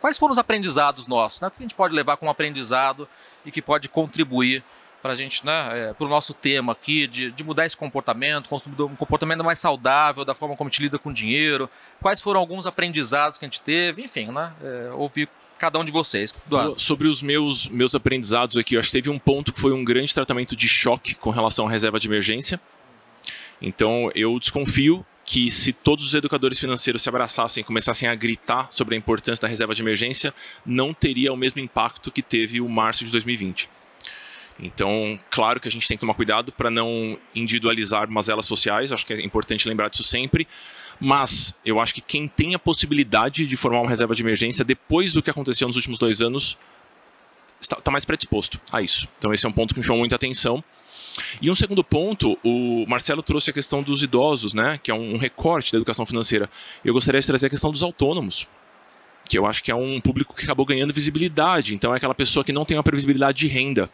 quais 0.01 0.19
foram 0.19 0.33
os 0.33 0.39
aprendizados 0.39 1.07
nossos, 1.07 1.41
né? 1.41 1.49
o 1.49 1.51
que 1.51 1.59
a 1.61 1.63
gente 1.63 1.75
pode 1.75 1.95
levar 1.95 2.17
como 2.17 2.31
aprendizado 2.31 3.09
e 3.45 3.51
que 3.51 3.63
pode 3.63 3.89
contribuir 3.89 4.63
para 5.03 5.13
a 5.13 5.15
gente, 5.15 5.47
né, 5.47 5.91
é, 5.91 5.95
para 5.95 6.05
o 6.05 6.11
nosso 6.11 6.35
tema 6.35 6.73
aqui, 6.73 7.07
de, 7.07 7.31
de 7.31 7.45
mudar 7.45 7.65
esse 7.65 7.77
comportamento, 7.77 8.49
um 8.81 8.97
comportamento 8.97 9.45
mais 9.45 9.61
saudável 9.61 10.25
da 10.25 10.35
forma 10.35 10.57
como 10.57 10.67
a 10.67 10.71
gente 10.71 10.83
lida 10.83 10.99
com 10.99 11.13
dinheiro, 11.13 11.71
quais 12.03 12.21
foram 12.21 12.41
alguns 12.41 12.67
aprendizados 12.67 13.39
que 13.39 13.45
a 13.45 13.49
gente 13.49 13.61
teve, 13.61 14.03
enfim, 14.03 14.33
né, 14.33 14.53
é, 14.61 14.91
ouvir 14.95 15.29
cada 15.59 15.79
um 15.79 15.85
de 15.85 15.93
vocês. 15.93 16.35
Eduardo. 16.47 16.81
Sobre 16.81 17.09
os 17.09 17.23
meus, 17.23 17.69
meus 17.69 17.95
aprendizados 17.95 18.57
aqui, 18.57 18.75
eu 18.75 18.81
acho 18.81 18.89
que 18.89 18.97
teve 18.97 19.11
um 19.11 19.19
ponto 19.19 19.53
que 19.53 19.61
foi 19.61 19.73
um 19.73 19.85
grande 19.85 20.15
tratamento 20.15 20.55
de 20.55 20.69
choque 20.69 21.15
com 21.15 21.31
relação 21.31 21.67
à 21.67 21.71
reserva 21.71 21.99
de 21.99 22.09
emergência. 22.09 22.61
Então 23.61 24.11
eu 24.15 24.39
desconfio 24.39 25.05
que 25.25 25.51
se 25.51 25.73
todos 25.73 26.07
os 26.07 26.15
educadores 26.15 26.59
financeiros 26.59 27.03
se 27.03 27.09
abraçassem 27.09 27.61
e 27.61 27.65
começassem 27.65 28.09
a 28.09 28.15
gritar 28.15 28.69
sobre 28.71 28.95
a 28.95 28.99
importância 28.99 29.43
da 29.43 29.49
reserva 29.49 29.75
de 29.75 29.83
emergência, 29.83 30.33
não 30.65 30.95
teria 30.95 31.33
o 31.33 31.37
mesmo 31.37 31.61
impacto 31.61 32.13
que 32.13 32.23
teve 32.23 32.61
o 32.61 32.69
março 32.69 33.05
de 33.05 33.11
2020. 33.11 33.69
Então, 34.59 35.19
claro 35.31 35.61
que 35.61 35.69
a 35.69 35.71
gente 35.71 35.87
tem 35.87 35.97
que 35.97 36.01
tomar 36.01 36.15
cuidado 36.15 36.53
para 36.53 36.71
não 36.71 37.19
individualizar 37.35 38.09
mazelas 38.09 38.47
sociais, 38.47 38.93
acho 38.93 39.05
que 39.05 39.13
é 39.13 39.21
importante 39.21 39.69
lembrar 39.69 39.89
disso 39.89 40.05
sempre, 40.05 40.47
mas 41.01 41.55
eu 41.65 41.81
acho 41.81 41.95
que 41.95 42.01
quem 42.01 42.27
tem 42.27 42.55
a 42.55 42.59
possibilidade 42.59 43.47
de 43.47 43.57
formar 43.57 43.81
uma 43.81 43.89
reserva 43.89 44.15
de 44.15 44.23
emergência 44.23 44.65
depois 44.65 45.13
do 45.13 45.23
que 45.23 45.31
aconteceu 45.31 45.67
nos 45.69 45.77
últimos 45.77 45.99
dois 45.99 46.21
anos 46.21 46.57
está, 47.61 47.77
está 47.77 47.91
mais 47.91 48.05
predisposto 48.05 48.61
a 48.73 48.81
isso. 48.81 49.09
Então 49.19 49.33
esse 49.33 49.45
é 49.45 49.49
um 49.49 49.53
ponto 49.53 49.75
que 49.75 49.81
me 49.81 49.87
chamou 49.87 50.01
muita 50.01 50.17
atenção. 50.17 50.63
E 51.41 51.51
um 51.51 51.55
segundo 51.55 51.83
ponto, 51.83 52.39
o 52.45 52.85
Marcelo 52.87 53.23
trouxe 53.23 53.51
a 53.51 53.53
questão 53.53 53.83
dos 53.83 54.03
idosos, 54.03 54.53
né, 54.53 54.79
que 54.83 54.91
é 54.91 54.95
um 54.95 55.17
recorte 55.17 55.73
da 55.73 55.79
educação 55.79 56.05
financeira. 56.05 56.49
Eu 56.85 56.93
gostaria 56.93 57.21
de 57.21 57.27
trazer 57.27 57.47
a 57.47 57.51
questão 57.51 57.71
dos 57.73 57.83
autônomos, 57.83 58.47
que 59.29 59.39
eu 59.39 59.47
acho 59.47 59.63
que 59.63 59.71
é 59.71 59.75
um 59.75 60.01
público 60.01 60.37
que 60.37 60.45
acabou 60.45 60.67
ganhando 60.67 60.93
visibilidade. 60.93 61.75
Então 61.75 61.93
é 61.93 61.97
aquela 61.97 62.15
pessoa 62.15 62.45
que 62.45 62.53
não 62.53 62.65
tem 62.65 62.77
uma 62.77 62.83
previsibilidade 62.83 63.39
de 63.39 63.49
renda 63.49 63.91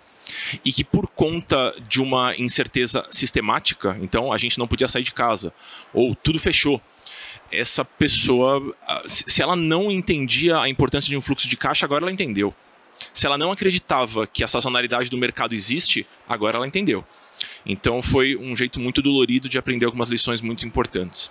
e 0.65 0.73
que 0.73 0.85
por 0.85 1.09
conta 1.11 1.75
de 1.89 2.01
uma 2.01 2.37
incerteza 2.37 3.05
sistemática, 3.11 3.99
então 4.01 4.33
a 4.33 4.39
gente 4.39 4.59
não 4.59 4.69
podia 4.69 4.89
sair 4.89 5.03
de 5.03 5.13
casa 5.13 5.53
ou 5.93 6.15
tudo 6.15 6.39
fechou 6.39 6.81
essa 7.53 7.85
pessoa, 7.85 8.75
se 9.07 9.43
ela 9.43 9.55
não 9.55 9.91
entendia 9.91 10.59
a 10.59 10.69
importância 10.69 11.09
de 11.09 11.17
um 11.17 11.21
fluxo 11.21 11.49
de 11.49 11.57
caixa, 11.57 11.85
agora 11.85 12.05
ela 12.05 12.13
entendeu. 12.13 12.55
Se 13.13 13.27
ela 13.27 13.37
não 13.37 13.53
acreditava 13.53 14.27
que 14.27 14.43
a 14.43 14.49
sazonalidade 14.49 15.11
do 15.11 15.19
mercado 15.19 15.55
existe, 15.55 16.07
agora 16.29 16.57
ela 16.57 16.67
entendeu. 16.67 17.05
Então 17.67 18.01
foi 18.03 18.37
um 18.37 18.55
jeito 18.57 18.81
muito 18.81 19.03
dolorido 19.03 19.49
de 19.49 19.59
aprender 19.59 19.87
algumas 19.87 20.09
lições 20.09 20.41
muito 20.41 20.67
importantes. 20.67 21.31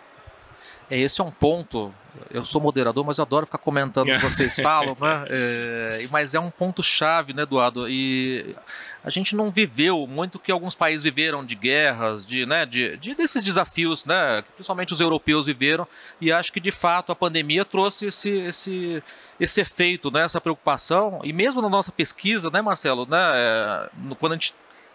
É, 0.89 0.99
esse 0.99 1.21
é 1.21 1.23
um 1.23 1.31
ponto 1.31 1.93
eu 2.29 2.43
sou 2.45 2.61
moderador, 2.61 3.05
mas 3.05 3.17
eu 3.17 3.23
adoro 3.23 3.45
ficar 3.45 3.57
comentando 3.57 4.07
o 4.07 4.11
que 4.11 4.25
vocês 4.25 4.55
falam, 4.61 4.95
né? 4.99 5.25
É, 5.29 6.07
mas 6.11 6.35
é 6.35 6.39
um 6.39 6.49
ponto-chave, 6.49 7.33
né, 7.33 7.43
Eduardo? 7.43 7.87
E 7.89 8.55
a 9.03 9.09
gente 9.09 9.35
não 9.35 9.49
viveu 9.49 10.05
muito 10.07 10.37
que 10.37 10.51
alguns 10.51 10.75
países 10.75 11.01
viveram 11.01 11.43
de 11.43 11.55
guerras, 11.55 12.25
de, 12.25 12.45
né, 12.45 12.65
de, 12.65 12.97
de, 12.97 13.15
desses 13.15 13.43
desafios, 13.43 14.05
né? 14.05 14.41
Que 14.41 14.51
principalmente 14.53 14.93
os 14.93 15.01
europeus 15.01 15.45
viveram. 15.45 15.87
E 16.19 16.31
acho 16.31 16.51
que 16.51 16.59
de 16.59 16.71
fato 16.71 17.11
a 17.11 17.15
pandemia 17.15 17.65
trouxe 17.65 18.07
esse, 18.07 18.29
esse, 18.29 19.03
esse 19.39 19.61
efeito, 19.61 20.11
né, 20.11 20.23
essa 20.23 20.41
preocupação. 20.41 21.19
E 21.23 21.33
mesmo 21.33 21.61
na 21.61 21.69
nossa 21.69 21.91
pesquisa, 21.91 22.49
né, 22.49 22.61
Marcelo, 22.61 23.07
né, 23.09 23.17
é, 23.17 23.89
quando 24.19 24.33
a 24.33 24.35
gente 24.35 24.53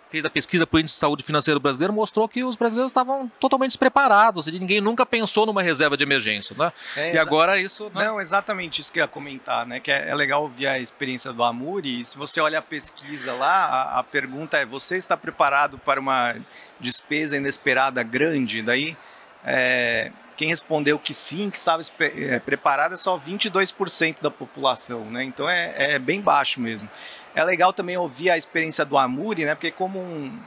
fez 0.09 0.25
a 0.25 0.31
pesquisa 0.31 0.67
para 0.67 0.77
o 0.77 0.81
Índice 0.81 0.95
de 0.95 1.01
Saúde 1.01 1.23
Financeiro 1.23 1.59
Brasileiro 1.59 1.93
mostrou 1.93 2.29
que 2.29 2.45
os 2.45 2.57
brasileiros 2.57 2.91
estavam 2.91 3.31
totalmente 3.41 3.71
despreparados 3.71 4.47
e 4.47 4.53
ninguém 4.53 4.81
nunca 4.81 5.05
pensou 5.05 5.47
numa 5.47 5.63
reserva 5.63 5.97
de 5.97 6.05
emergência, 6.05 6.55
né? 6.57 6.73
É, 6.97 7.15
e 7.15 7.19
agora 7.19 7.59
isso... 7.59 7.91
Né? 7.95 8.05
Não, 8.05 8.21
exatamente 8.21 8.81
isso 8.81 8.93
que 8.93 8.99
eu 8.99 9.05
ia 9.05 9.09
comentar, 9.09 9.67
né? 9.67 9.81
Que 9.81 9.91
é, 9.91 10.09
é 10.09 10.15
legal 10.15 10.43
ouvir 10.43 10.67
a 10.67 10.79
experiência 10.79 11.33
do 11.33 11.43
Amuri 11.43 12.01
e 12.01 12.05
se 12.05 12.17
você 12.17 12.41
olha 12.41 12.59
a 12.59 12.63
pesquisa 12.63 13.33
lá, 13.33 13.67
a, 13.67 13.99
a 13.99 14.03
pergunta 14.03 14.57
é, 14.59 14.65
você 14.65 14.97
está 14.97 15.17
preparado 15.17 15.79
para 15.79 16.01
uma 16.01 16.37
despesa 16.81 17.37
inesperada 17.37 18.03
grande? 18.03 18.63
Daí, 18.63 18.97
é, 19.45 20.13
quem 20.37 20.49
respondeu 20.49 20.99
que 20.99 21.15
sim, 21.15 21.51
que 21.51 21.57
estava 21.57 21.83
é, 21.99 22.39
preparado 22.39 22.95
é 22.95 22.97
só 22.97 23.19
22% 23.19 24.21
da 24.21 24.31
população, 24.31 25.05
né? 25.11 25.25
Então 25.25 25.49
é, 25.49 25.95
é 25.95 25.99
bem 25.99 26.21
baixo 26.21 26.61
mesmo. 26.61 26.89
É 27.35 27.43
legal 27.43 27.73
também 27.73 27.97
ouvir 27.97 28.31
a 28.31 28.37
experiência 28.37 28.85
do 28.85 28.99
Amuri, 28.99 29.45
né? 29.45 29.55
Porque 29.55 29.71
como 29.71 29.99
um, 29.99 30.39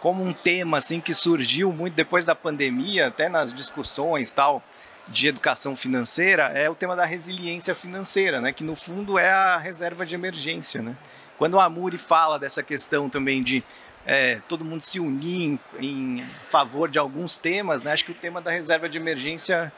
como 0.00 0.22
um 0.22 0.32
tema 0.32 0.78
assim 0.78 1.00
que 1.00 1.12
surgiu 1.12 1.72
muito 1.72 1.94
depois 1.94 2.24
da 2.24 2.34
pandemia, 2.34 3.08
até 3.08 3.28
nas 3.28 3.52
discussões 3.52 4.30
tal 4.30 4.62
de 5.08 5.28
educação 5.28 5.74
financeira, 5.74 6.44
é 6.44 6.70
o 6.70 6.74
tema 6.74 6.94
da 6.94 7.04
resiliência 7.04 7.74
financeira, 7.74 8.40
né? 8.40 8.52
Que 8.52 8.62
no 8.62 8.76
fundo 8.76 9.18
é 9.18 9.30
a 9.30 9.58
reserva 9.58 10.06
de 10.06 10.14
emergência, 10.14 10.80
né? 10.80 10.96
Quando 11.36 11.54
o 11.54 11.60
Amuri 11.60 11.98
fala 11.98 12.38
dessa 12.38 12.62
questão 12.62 13.08
também 13.08 13.42
de 13.42 13.64
é, 14.06 14.40
todo 14.48 14.64
mundo 14.64 14.80
se 14.80 14.98
unir 14.98 15.58
em, 15.78 16.18
em, 16.18 16.24
favor 16.48 16.90
de 16.90 16.98
alguns 16.98 17.38
temas, 17.38 17.82
né? 17.82 17.92
Acho 17.92 18.04
que 18.04 18.12
o 18.12 18.14
tema 18.14 18.40
da 18.40 18.50
reserva 18.50 18.88
de 18.88 18.98
emergência 18.98 19.72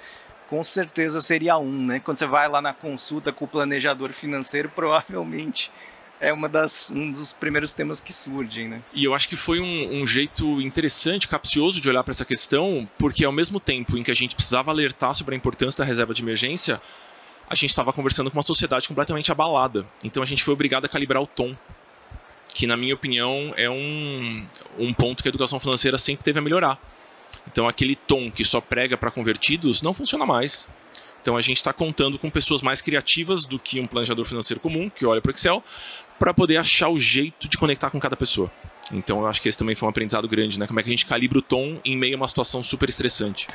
com 0.49 0.63
certeza 0.63 1.21
seria 1.21 1.59
um, 1.59 1.87
né? 1.87 2.01
Quando 2.01 2.19
você 2.19 2.27
vai 2.27 2.49
lá 2.49 2.61
na 2.61 2.73
consulta 2.73 3.33
com 3.33 3.45
o 3.45 3.49
planejador 3.49 4.13
financeiro, 4.13 4.69
provavelmente 4.69 5.71
é 6.21 6.33
uma 6.33 6.49
das, 6.49 6.91
um 6.91 7.11
dos 7.11 7.33
primeiros 7.33 7.75
temas 7.75 8.01
que 8.01 8.13
surgem, 8.13 8.69
né? 8.69 8.83
E 8.93 9.05
eu 9.05 9.15
acho 9.15 9.29
que 9.29 9.37
foi 9.37 9.61
um, 9.61 10.03
um 10.03 10.07
jeito 10.07 10.61
interessante, 10.61 11.29
capcioso 11.29 11.81
de 11.81 11.89
olhar 11.89 12.03
para 12.03 12.13
essa 12.13 12.25
questão, 12.25 12.89
porque 12.99 13.25
ao 13.25 13.33
mesmo 13.33 13.61
tempo 13.61 13.99
em 13.99 14.03
que 14.03 14.11
a 14.11 14.15
gente 14.15 14.35
precisava 14.35 14.71
alertar 14.71 15.15
sobre 15.15 15.35
a 15.35 15.37
importância 15.37 15.79
da 15.79 15.85
reserva 15.85 16.15
de 16.15 16.23
emergência, 16.23 16.81
a 17.49 17.55
gente 17.55 17.71
estava 17.71 17.93
conversando 17.93 18.31
com 18.31 18.39
uma 18.39 18.43
sociedade 18.43 18.89
completamente 18.89 19.31
abalada. 19.31 19.87
Então 20.03 20.23
a 20.23 20.27
gente 20.27 20.43
foi 20.43 20.55
obrigado 20.55 20.87
a 20.87 20.89
calibrar 20.89 21.23
o 21.23 21.27
tom 21.27 21.55
que 22.55 22.69
na 22.69 22.77
minha 22.77 22.95
opinião 22.95 23.53
é 23.57 23.69
um, 23.69 24.47
um 24.79 24.95
ponto 24.95 25.23
que 25.23 25.29
a 25.29 25.31
educação 25.31 25.59
financeira 25.59 25.99
sempre 25.99 26.25
teve 26.25 26.39
a 26.39 26.43
melhorar. 26.43 26.81
Então 27.51 27.69
aquele 27.69 27.97
tom 27.97 28.31
que 28.31 28.45
só 28.45 28.61
prega 28.61 28.97
para 28.97 29.11
convertidos 29.11 29.83
não 29.83 29.93
funciona 29.93 30.25
mais. 30.25 30.69
Então 31.21 31.37
a 31.37 31.41
gente 31.41 31.57
está 31.57 31.73
contando 31.73 32.19
com 32.19 32.31
pessoas 32.31 32.63
mais 32.63 32.81
criativas 32.81 33.45
do 33.45 33.59
que 33.59 33.81
um 33.81 33.87
planejador 33.87 34.25
financeiro 34.25 34.61
comum 34.61 34.89
que 34.89 35.05
olha 35.05 35.21
para 35.21 35.33
o 35.33 35.35
Excel 35.35 35.65
para 36.19 36.33
poder 36.33 36.57
achar 36.57 36.89
o 36.89 36.99
jeito 36.99 37.49
de 37.49 37.59
conectar 37.59 37.91
com 37.91 37.99
cada 37.99 38.17
pessoa. 38.17 38.51
Então 38.93 39.19
eu 39.21 39.27
acho 39.27 39.43
que 39.43 39.49
esse 39.49 39.59
também 39.59 39.75
foi 39.75 39.89
um 39.89 39.91
aprendizado 39.91 40.29
grande, 40.29 40.59
né? 40.59 40.67
Como 40.67 40.79
é 40.79 40.83
que 40.83 40.89
a 40.89 40.93
gente 40.93 41.07
calibra 41.07 41.39
o 41.39 41.43
tom 41.43 41.81
em 41.85 41.97
meio 41.97 42.15
a 42.15 42.17
uma 42.19 42.29
situação 42.29 42.63
super 42.63 42.89
estressante 42.89 43.49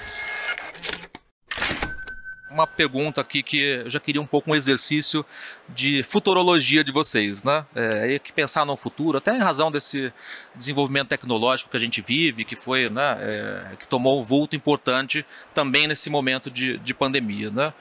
uma 2.52 2.66
pergunta 2.66 3.22
aqui 3.22 3.44
que 3.44 3.62
eu 3.62 3.90
já 3.90 4.00
queria 4.00 4.22
um 4.22 4.26
pouco 4.26 4.52
um 4.52 4.56
exercício 4.56 5.26
de 5.68 6.04
futurologia 6.04 6.84
de 6.84 6.92
vocês, 6.92 7.44
né? 7.44 7.66
É, 7.76 8.20
que 8.20 8.34
pensar 8.34 8.66
no 8.66 8.76
futuro, 8.76 9.18
até 9.18 9.36
em 9.36 9.40
razão 9.40 9.72
desse 9.72 10.12
desenvolvimento 10.56 11.10
tecnológico 11.10 11.72
que 11.72 11.78
a 11.78 11.80
gente 11.80 12.02
vive, 12.02 12.44
que 12.44 12.56
foi, 12.56 12.90
né, 12.90 13.18
é, 13.20 13.76
que 13.78 13.88
tomou 13.88 14.20
um 14.20 14.24
vulto 14.24 14.56
importante 14.56 15.26
também 15.54 15.88
nesse 15.88 16.10
momento 16.10 16.50
de, 16.50 16.78
de 16.80 16.94
pandemia, 16.94 17.52
né? 17.52 17.74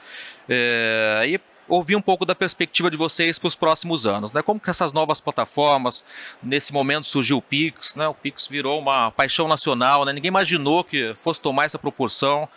É, 0.47 1.25
e 1.27 1.39
ouvir 1.69 1.95
um 1.95 2.01
pouco 2.01 2.25
da 2.25 2.35
perspectiva 2.35 2.89
de 2.89 2.97
vocês 2.97 3.37
para 3.37 3.47
os 3.47 3.55
próximos 3.55 4.05
anos, 4.05 4.33
né? 4.33 4.41
Como 4.41 4.59
que 4.59 4.69
essas 4.69 4.91
novas 4.91 5.21
plataformas, 5.21 6.03
nesse 6.41 6.73
momento 6.73 7.05
surgiu 7.05 7.37
o 7.37 7.41
Pix, 7.41 7.95
né? 7.95 8.07
O 8.07 8.13
Pix 8.13 8.47
virou 8.47 8.79
uma 8.79 9.11
paixão 9.11 9.47
nacional, 9.47 10.03
né? 10.03 10.11
Ninguém 10.11 10.29
imaginou 10.29 10.83
que 10.83 11.15
fosse 11.19 11.39
tomar 11.39 11.65
essa 11.65 11.77
proporção. 11.77 12.49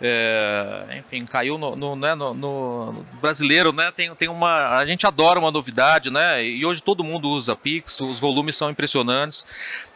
É, 0.00 1.02
enfim, 1.06 1.24
caiu 1.24 1.56
no, 1.56 1.74
no, 1.74 1.96
né? 1.96 2.14
no, 2.14 2.34
no, 2.34 3.06
brasileiro, 3.20 3.72
né? 3.72 3.90
Tem, 3.92 4.14
tem 4.14 4.28
uma, 4.28 4.78
a 4.78 4.84
gente 4.84 5.06
adora 5.06 5.38
uma 5.38 5.50
novidade, 5.50 6.10
né? 6.10 6.44
E 6.44 6.66
hoje 6.66 6.82
todo 6.82 7.04
mundo 7.04 7.28
usa 7.28 7.56
Pix, 7.56 8.00
os 8.00 8.18
volumes 8.18 8.56
são 8.56 8.68
impressionantes. 8.68 9.46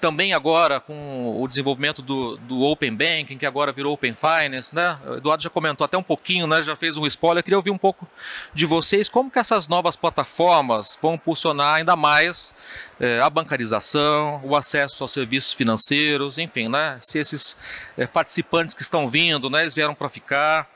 Também 0.00 0.32
agora 0.32 0.80
com 0.80 1.40
o 1.40 1.46
desenvolvimento 1.46 2.00
do, 2.00 2.36
do 2.38 2.62
Open 2.62 2.94
Banking, 2.94 3.36
que 3.36 3.44
agora 3.44 3.70
virou 3.70 3.92
Open 3.92 4.14
Finance, 4.14 4.74
né? 4.74 4.98
O 5.06 5.14
Eduardo 5.16 5.42
já 5.42 5.50
comentou 5.50 5.84
até 5.84 5.98
um 5.98 6.02
pouquinho, 6.02 6.46
né? 6.46 6.62
Já 6.62 6.74
fez 6.74 6.96
um 6.96 7.06
spoiler. 7.06 7.40
Eu 7.40 7.44
queria 7.44 7.58
ouvir 7.58 7.70
um 7.70 7.78
pouco 7.78 8.08
de 8.54 8.64
vocês 8.64 9.08
como 9.08 9.30
que 9.30 9.38
essas 9.38 9.68
novas 9.68 9.96
plataformas 9.96 10.98
vão 11.02 11.14
impulsionar 11.14 11.74
ainda 11.74 11.94
mais 11.96 12.54
é, 12.98 13.20
a 13.20 13.28
bancarização, 13.28 14.40
o 14.42 14.56
acesso 14.56 15.04
aos 15.04 15.12
serviços 15.12 15.52
financeiros, 15.52 16.38
enfim, 16.38 16.68
né? 16.68 16.98
Se 17.00 17.18
esses 17.18 17.56
é, 17.96 18.06
participantes 18.06 18.74
que 18.74 18.82
estão 18.82 19.08
vindo, 19.08 19.50
né, 19.50 19.60
eles 19.60 19.74
vieram 19.74 19.94
para 19.94 20.08
ficar. 20.08 20.68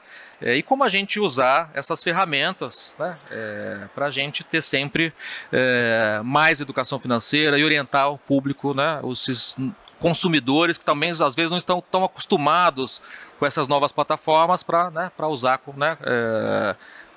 É, 0.45 0.57
e 0.57 0.63
como 0.63 0.85
a 0.85 0.91
gente 0.91 1.19
usar 1.19 1.71
essas 1.73 2.05
ferramentas 2.05 2.95
né, 2.99 3.17
é, 3.31 3.89
para 3.95 4.07
a 4.07 4.11
gente 4.11 4.45
ter 4.45 4.61
sempre 4.61 5.11
é, 5.51 6.21
mais 6.23 6.61
educação 6.61 7.01
financeira 7.01 7.59
e 7.59 7.65
orientar 7.65 8.13
o 8.13 8.19
público, 8.19 8.75
né, 8.75 9.01
os 9.03 9.57
consumidores 9.99 10.77
que 10.77 10.85
também 10.85 11.11
às 11.11 11.35
vezes 11.35 11.51
não 11.51 11.57
estão 11.57 11.83
tão 11.91 12.05
acostumados 12.05 13.01
com 13.39 13.47
essas 13.47 13.67
novas 13.67 13.91
plataformas 13.91 14.63
para 14.63 14.91
né, 14.91 15.11
usar 15.23 15.57
com, 15.57 15.73
né, 15.73 15.97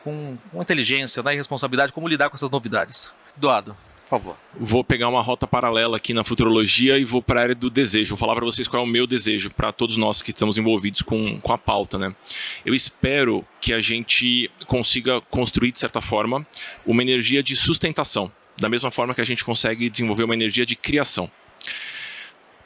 com, 0.06 0.38
com 0.50 0.62
inteligência 0.62 1.22
né, 1.22 1.34
e 1.34 1.36
responsabilidade, 1.36 1.92
como 1.92 2.08
lidar 2.08 2.30
com 2.30 2.38
essas 2.38 2.50
novidades. 2.50 3.14
Eduardo, 3.36 3.76
por 4.08 4.22
favor. 4.22 4.38
Vou 4.58 4.84
pegar 4.84 5.10
uma 5.10 5.22
rota 5.22 5.46
paralela 5.46 5.98
aqui 5.98 6.14
na 6.14 6.24
futurologia 6.24 6.98
e 6.98 7.04
vou 7.04 7.22
para 7.22 7.42
a 7.42 7.44
área 7.44 7.56
do 7.56 7.70
desejo. 7.70 8.12
Vou 8.12 8.18
falar 8.18 8.36
para 8.36 8.46
vocês 8.46 8.68
qual 8.68 8.82
é 8.82 8.86
o 8.86 8.90
meu 8.90 9.06
desejo, 9.06 9.52
para 9.52 9.72
todos 9.72 9.98
nós 9.98 10.22
que 10.22 10.32
estamos 10.32 10.58
envolvidos 10.58 11.02
com, 11.02 11.40
com 11.42 11.54
a 11.54 11.58
pauta. 11.58 12.00
Né? 12.00 12.16
Eu 12.66 12.74
espero 12.74 13.46
que 13.60 13.74
a 13.74 13.82
gente 13.82 14.50
consiga 14.66 15.20
construir, 15.22 15.74
de 15.74 15.80
certa 15.80 16.00
forma, 16.00 16.48
uma 16.86 17.02
energia 17.02 17.44
de 17.44 17.56
sustentação, 17.56 18.32
da 18.58 18.70
mesma 18.70 18.90
forma 18.90 19.14
que 19.14 19.22
a 19.22 19.26
gente 19.26 19.44
consegue 19.44 19.90
desenvolver 19.90 20.24
uma 20.24 20.34
energia 20.34 20.66
de 20.66 20.76
criação 20.76 21.30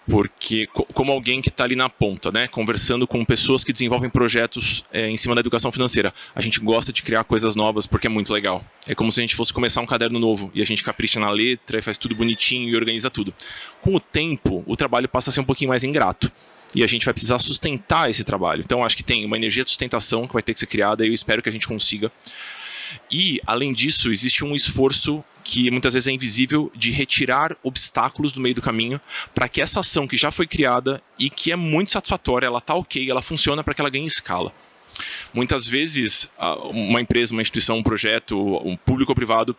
porque 0.10 0.67
como 0.93 1.12
alguém 1.12 1.41
que 1.41 1.50
está 1.50 1.63
ali 1.63 1.75
na 1.75 1.89
ponta, 1.89 2.31
né, 2.31 2.48
conversando 2.48 3.05
com 3.08 3.24
pessoas 3.24 3.63
que 3.63 3.72
desenvolvem 3.72 4.10
projetos 4.10 4.84
é, 4.91 5.10
em 5.10 5.17
cima 5.17 5.36
da 5.36 5.41
educação 5.41 5.72
financeira, 5.72 6.13
a 6.34 6.41
gente 6.41 6.60
gosta 6.60 6.91
de 6.91 7.03
criar 7.03 7.24
coisas 7.24 7.55
novas 7.55 7.86
porque 7.86 8.08
é 8.08 8.10
muito 8.10 8.34
legal. 8.34 8.65
É 8.88 8.96
como 8.96 9.12
se 9.12 9.20
a 9.20 9.24
gente 9.24 9.36
fosse 9.36 9.53
começar 9.53 9.81
um 9.81 9.86
caderno 9.86 10.20
novo 10.20 10.51
e 10.53 10.62
a 10.62 10.65
gente 10.65 10.84
capricha 10.84 11.20
na 11.20 11.29
letra 11.29 11.79
e 11.79 11.81
faz 11.81 11.98
tudo 11.98 12.15
bonitinho 12.15 12.70
e 12.70 12.75
organiza 12.75 13.10
tudo. 13.10 13.34
Com 13.81 13.96
o 13.96 14.00
tempo, 14.00 14.63
o 14.65 14.75
trabalho 14.75 15.08
passa 15.08 15.29
a 15.29 15.34
ser 15.34 15.39
um 15.39 15.46
pouquinho 15.46 15.70
mais 15.70 15.84
ingrato 15.84 16.31
e 16.74 16.84
a 16.84 16.88
gente 16.88 17.05
vai 17.05 17.13
precisar 17.13 17.39
sustentar 17.39 18.10
esse 18.10 18.24
trabalho. 18.24 18.62
Então 18.62 18.84
acho 18.84 18.98
que 18.98 19.03
tem 19.03 19.25
uma 19.25 19.38
energia 19.38 19.63
de 19.63 19.70
sustentação 19.70 20.27
que 20.27 20.34
vai 20.34 20.41
ter 20.41 20.53
que 20.53 20.60
ser 20.60 20.67
criada 20.67 21.05
e 21.05 21.10
eu 21.10 21.13
espero 21.13 21.41
que 21.41 21.50
a 21.50 21.51
gente 21.51 21.67
consiga. 21.67 22.12
E 23.10 23.39
além 23.45 23.74
disso, 23.74 24.12
existe 24.12 24.43
um 24.43 24.55
esforço 24.55 25.24
que 25.43 25.71
muitas 25.71 25.93
vezes 25.93 26.07
é 26.07 26.12
invisível 26.12 26.71
de 26.75 26.91
retirar 26.91 27.57
obstáculos 27.63 28.31
do 28.31 28.39
meio 28.39 28.55
do 28.55 28.62
caminho 28.62 29.01
para 29.33 29.50
que 29.50 29.62
essa 29.62 29.79
ação 29.79 30.07
que 30.07 30.15
já 30.15 30.31
foi 30.31 30.45
criada 30.45 31.01
e 31.17 31.29
que 31.29 31.51
é 31.51 31.55
muito 31.55 31.91
satisfatória, 31.91 32.45
ela 32.45 32.60
está 32.60 32.75
ok, 32.75 33.10
ela 33.10 33.21
funciona 33.21 33.63
para 33.63 33.74
que 33.74 33.81
ela 33.81 33.89
ganhe 33.89 34.05
escala. 34.05 34.53
Muitas 35.33 35.67
vezes, 35.67 36.29
uma 36.69 37.01
empresa, 37.01 37.33
uma 37.33 37.41
instituição, 37.41 37.77
um 37.77 37.83
projeto, 37.83 38.38
um 38.65 38.75
público 38.75 39.12
ou 39.12 39.15
privado, 39.15 39.55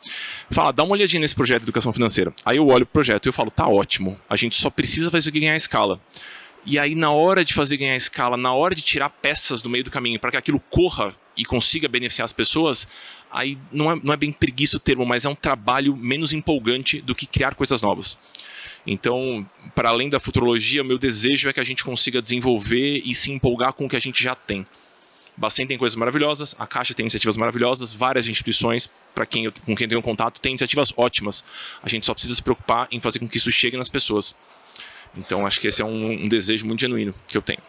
fala, 0.50 0.72
dá 0.72 0.84
uma 0.84 0.92
olhadinha 0.92 1.20
nesse 1.20 1.34
projeto 1.34 1.60
de 1.60 1.64
educação 1.64 1.92
financeira. 1.92 2.32
Aí 2.44 2.58
eu 2.58 2.68
olho 2.68 2.84
o 2.84 2.86
projeto 2.86 3.26
e 3.26 3.28
eu 3.28 3.32
falo, 3.32 3.50
tá 3.50 3.66
ótimo, 3.66 4.18
a 4.28 4.36
gente 4.36 4.56
só 4.56 4.70
precisa 4.70 5.10
fazer 5.10 5.30
isso 5.30 5.40
ganhar 5.40 5.56
escala. 5.56 6.00
E 6.64 6.78
aí, 6.78 6.94
na 6.94 7.10
hora 7.10 7.44
de 7.44 7.54
fazer 7.54 7.76
ganhar 7.76 7.96
escala, 7.96 8.36
na 8.36 8.52
hora 8.52 8.74
de 8.74 8.82
tirar 8.82 9.08
peças 9.08 9.60
do 9.60 9.68
meio 9.68 9.82
do 9.82 9.90
caminho 9.90 10.20
para 10.20 10.30
que 10.30 10.36
aquilo 10.36 10.60
corra 10.70 11.12
e 11.36 11.44
consiga 11.44 11.88
beneficiar 11.88 12.24
as 12.24 12.32
pessoas, 12.32 12.86
aí 13.32 13.58
não 13.70 13.90
é, 13.90 14.00
não 14.02 14.12
é 14.12 14.16
bem 14.16 14.32
preguiça 14.32 14.76
o 14.76 14.80
termo, 14.80 15.04
mas 15.06 15.24
é 15.24 15.28
um 15.28 15.34
trabalho 15.34 15.96
menos 15.96 16.32
empolgante 16.32 17.00
do 17.00 17.14
que 17.14 17.26
criar 17.26 17.54
coisas 17.54 17.80
novas. 17.82 18.18
Então, 18.86 19.48
para 19.74 19.90
além 19.90 20.08
da 20.08 20.18
futurologia, 20.18 20.82
o 20.82 20.84
meu 20.84 20.98
desejo 20.98 21.48
é 21.48 21.52
que 21.52 21.60
a 21.60 21.64
gente 21.64 21.84
consiga 21.84 22.20
desenvolver 22.20 23.00
e 23.04 23.14
se 23.14 23.30
empolgar 23.30 23.72
com 23.72 23.86
o 23.86 23.88
que 23.88 23.96
a 23.96 24.00
gente 24.00 24.22
já 24.22 24.34
tem. 24.34 24.66
Bacen 25.36 25.66
tem 25.66 25.78
coisas 25.78 25.96
maravilhosas, 25.96 26.54
a 26.58 26.66
Caixa 26.66 26.92
tem 26.92 27.04
iniciativas 27.04 27.36
maravilhosas, 27.36 27.92
várias 27.92 28.28
instituições, 28.28 28.90
para 29.14 29.24
quem 29.24 29.44
eu, 29.46 29.52
com 29.64 29.74
quem 29.74 29.84
eu 29.84 29.88
tenho 29.88 30.02
contato, 30.02 30.40
tem 30.40 30.50
iniciativas 30.50 30.92
ótimas. 30.96 31.42
A 31.82 31.88
gente 31.88 32.04
só 32.04 32.12
precisa 32.12 32.34
se 32.34 32.42
preocupar 32.42 32.86
em 32.90 33.00
fazer 33.00 33.18
com 33.18 33.28
que 33.28 33.38
isso 33.38 33.50
chegue 33.50 33.76
nas 33.76 33.88
pessoas. 33.88 34.34
Então, 35.16 35.46
acho 35.46 35.60
que 35.60 35.68
esse 35.68 35.80
é 35.80 35.84
um, 35.84 36.24
um 36.24 36.28
desejo 36.28 36.66
muito 36.66 36.80
genuíno 36.80 37.14
que 37.26 37.36
eu 37.36 37.42
tenho. 37.42 37.60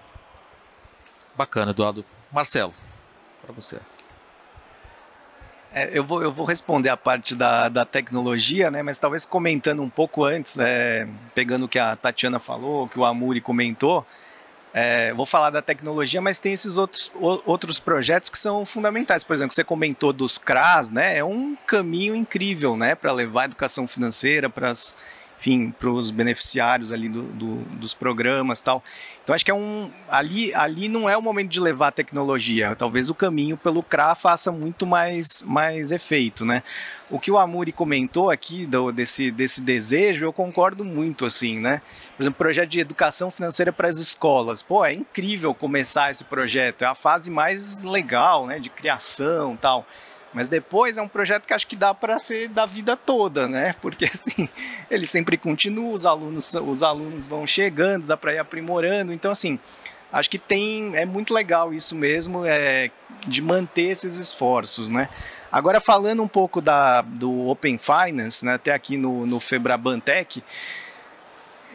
Bacana, 1.37 1.71
Eduardo. 1.71 2.05
Marcelo, 2.31 2.73
para 3.41 3.53
você. 3.53 3.79
É, 5.73 5.89
eu, 5.91 6.03
vou, 6.03 6.21
eu 6.21 6.31
vou 6.31 6.45
responder 6.45 6.89
a 6.89 6.97
parte 6.97 7.33
da, 7.33 7.67
da 7.67 7.83
tecnologia, 7.83 8.69
né? 8.69 8.83
Mas 8.83 8.99
talvez 8.99 9.25
comentando 9.25 9.81
um 9.81 9.89
pouco 9.89 10.23
antes, 10.23 10.59
é, 10.59 11.07
pegando 11.33 11.65
o 11.65 11.67
que 11.67 11.79
a 11.79 11.95
Tatiana 11.95 12.39
falou, 12.39 12.85
o 12.85 12.89
que 12.89 12.99
o 12.99 13.03
Amuri 13.03 13.41
comentou, 13.41 14.05
é, 14.71 15.13
vou 15.13 15.25
falar 15.25 15.49
da 15.49 15.61
tecnologia, 15.61 16.21
mas 16.21 16.37
tem 16.37 16.53
esses 16.53 16.77
outros, 16.77 17.11
outros 17.45 17.79
projetos 17.79 18.29
que 18.29 18.37
são 18.37 18.63
fundamentais. 18.65 19.23
Por 19.23 19.33
exemplo, 19.33 19.53
você 19.53 19.63
comentou 19.63 20.13
dos 20.13 20.37
CRAS, 20.37 20.91
né? 20.91 21.17
É 21.17 21.23
um 21.23 21.55
caminho 21.65 22.15
incrível, 22.15 22.77
né? 22.77 22.93
Para 22.93 23.11
levar 23.11 23.43
a 23.43 23.45
educação 23.45 23.87
financeira 23.87 24.49
para 24.49 24.69
as 24.69 24.95
enfim, 25.43 25.71
para 25.77 25.89
os 25.89 26.09
beneficiários 26.09 26.93
ali 26.93 27.09
do, 27.09 27.23
do, 27.23 27.55
dos 27.75 27.93
programas 27.93 28.61
tal. 28.61 28.81
Então 29.21 29.35
acho 29.35 29.43
que 29.43 29.51
é 29.51 29.53
um 29.53 29.91
ali 30.09 30.53
ali 30.53 30.87
não 30.87 31.09
é 31.09 31.17
o 31.17 31.21
momento 31.21 31.51
de 31.51 31.59
levar 31.59 31.89
a 31.89 31.91
tecnologia. 31.91 32.75
Talvez 32.77 33.09
o 33.09 33.15
caminho 33.15 33.57
pelo 33.57 33.83
CRA 33.83 34.15
faça 34.15 34.51
muito 34.53 34.85
mais 34.85 35.41
mais 35.41 35.91
efeito, 35.91 36.45
né? 36.45 36.63
O 37.09 37.19
que 37.19 37.29
o 37.29 37.37
Amuri 37.37 37.73
comentou 37.73 38.31
aqui 38.31 38.65
do, 38.65 38.91
desse 38.91 39.31
desse 39.31 39.59
desejo, 39.59 40.25
eu 40.25 40.31
concordo 40.31 40.85
muito 40.85 41.25
assim, 41.25 41.59
né? 41.59 41.81
Por 42.15 42.23
exemplo, 42.23 42.37
projeto 42.37 42.69
de 42.69 42.79
educação 42.79 43.29
financeira 43.29 43.73
para 43.73 43.89
as 43.89 43.97
escolas. 43.97 44.63
Pô, 44.63 44.85
é 44.85 44.93
incrível 44.93 45.53
começar 45.53 46.09
esse 46.09 46.23
projeto. 46.23 46.83
É 46.83 46.85
a 46.85 46.95
fase 46.95 47.29
mais 47.29 47.83
legal, 47.83 48.47
né, 48.47 48.59
de 48.59 48.69
criação, 48.69 49.57
tal. 49.57 49.85
Mas 50.33 50.47
depois 50.47 50.97
é 50.97 51.01
um 51.01 51.07
projeto 51.07 51.45
que 51.45 51.53
acho 51.53 51.67
que 51.67 51.75
dá 51.75 51.93
para 51.93 52.17
ser 52.17 52.47
da 52.47 52.65
vida 52.65 52.97
toda, 52.97 53.47
né? 53.47 53.75
Porque 53.81 54.05
assim, 54.05 54.49
ele 54.89 55.05
sempre 55.05 55.37
continua, 55.37 55.93
os 55.93 56.05
alunos, 56.05 56.53
os 56.55 56.83
alunos 56.83 57.27
vão 57.27 57.45
chegando, 57.45 58.07
dá 58.07 58.17
para 58.17 58.33
ir 58.33 58.39
aprimorando. 58.39 59.13
Então, 59.13 59.31
assim, 59.31 59.59
acho 60.11 60.29
que 60.29 60.39
tem. 60.39 60.95
É 60.95 61.05
muito 61.05 61.33
legal 61.33 61.73
isso 61.73 61.95
mesmo, 61.95 62.45
é, 62.45 62.89
de 63.27 63.41
manter 63.41 63.83
esses 63.83 64.17
esforços, 64.17 64.89
né? 64.89 65.09
Agora, 65.51 65.79
falando 65.79 66.23
um 66.23 66.27
pouco 66.27 66.59
da, 66.59 67.03
do 67.03 67.47
Open 67.47 67.77
Finance, 67.77 68.43
né, 68.43 68.55
até 68.55 68.73
aqui 68.73 68.97
no, 68.97 69.23
no 69.27 69.39
Febrabantec, 69.39 70.43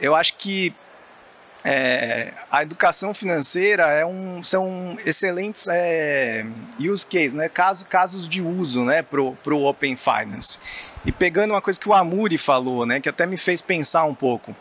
eu 0.01 0.17
acho 0.17 0.35
que 0.35 0.75
é, 1.65 2.33
a 2.51 2.63
educação 2.63 3.13
financeira 3.13 3.85
é 3.85 4.07
um, 4.07 4.43
são 4.43 4.97
excelentes 5.05 5.67
é, 5.69 6.47
use 6.79 7.05
cases, 7.05 7.35
né? 7.35 7.49
Caso, 7.49 7.85
casos 7.85 8.29
de 8.29 8.41
uso 8.41 8.85
né? 8.85 9.03
para 9.03 9.21
o 9.21 9.65
Open 9.65 9.97
Finance. 9.97 10.59
E 11.05 11.13
pegando 11.13 11.53
uma 11.53 11.63
coisa 11.63 11.79
que 11.79 11.89
o 11.89 11.95
Amuri 11.95 12.39
falou, 12.39 12.87
né? 12.87 13.01
que 13.01 13.09
até 13.09 13.27
me 13.27 13.37
fez 13.37 13.61
pensar 13.61 14.05
um 14.05 14.15
pouco. 14.15 14.55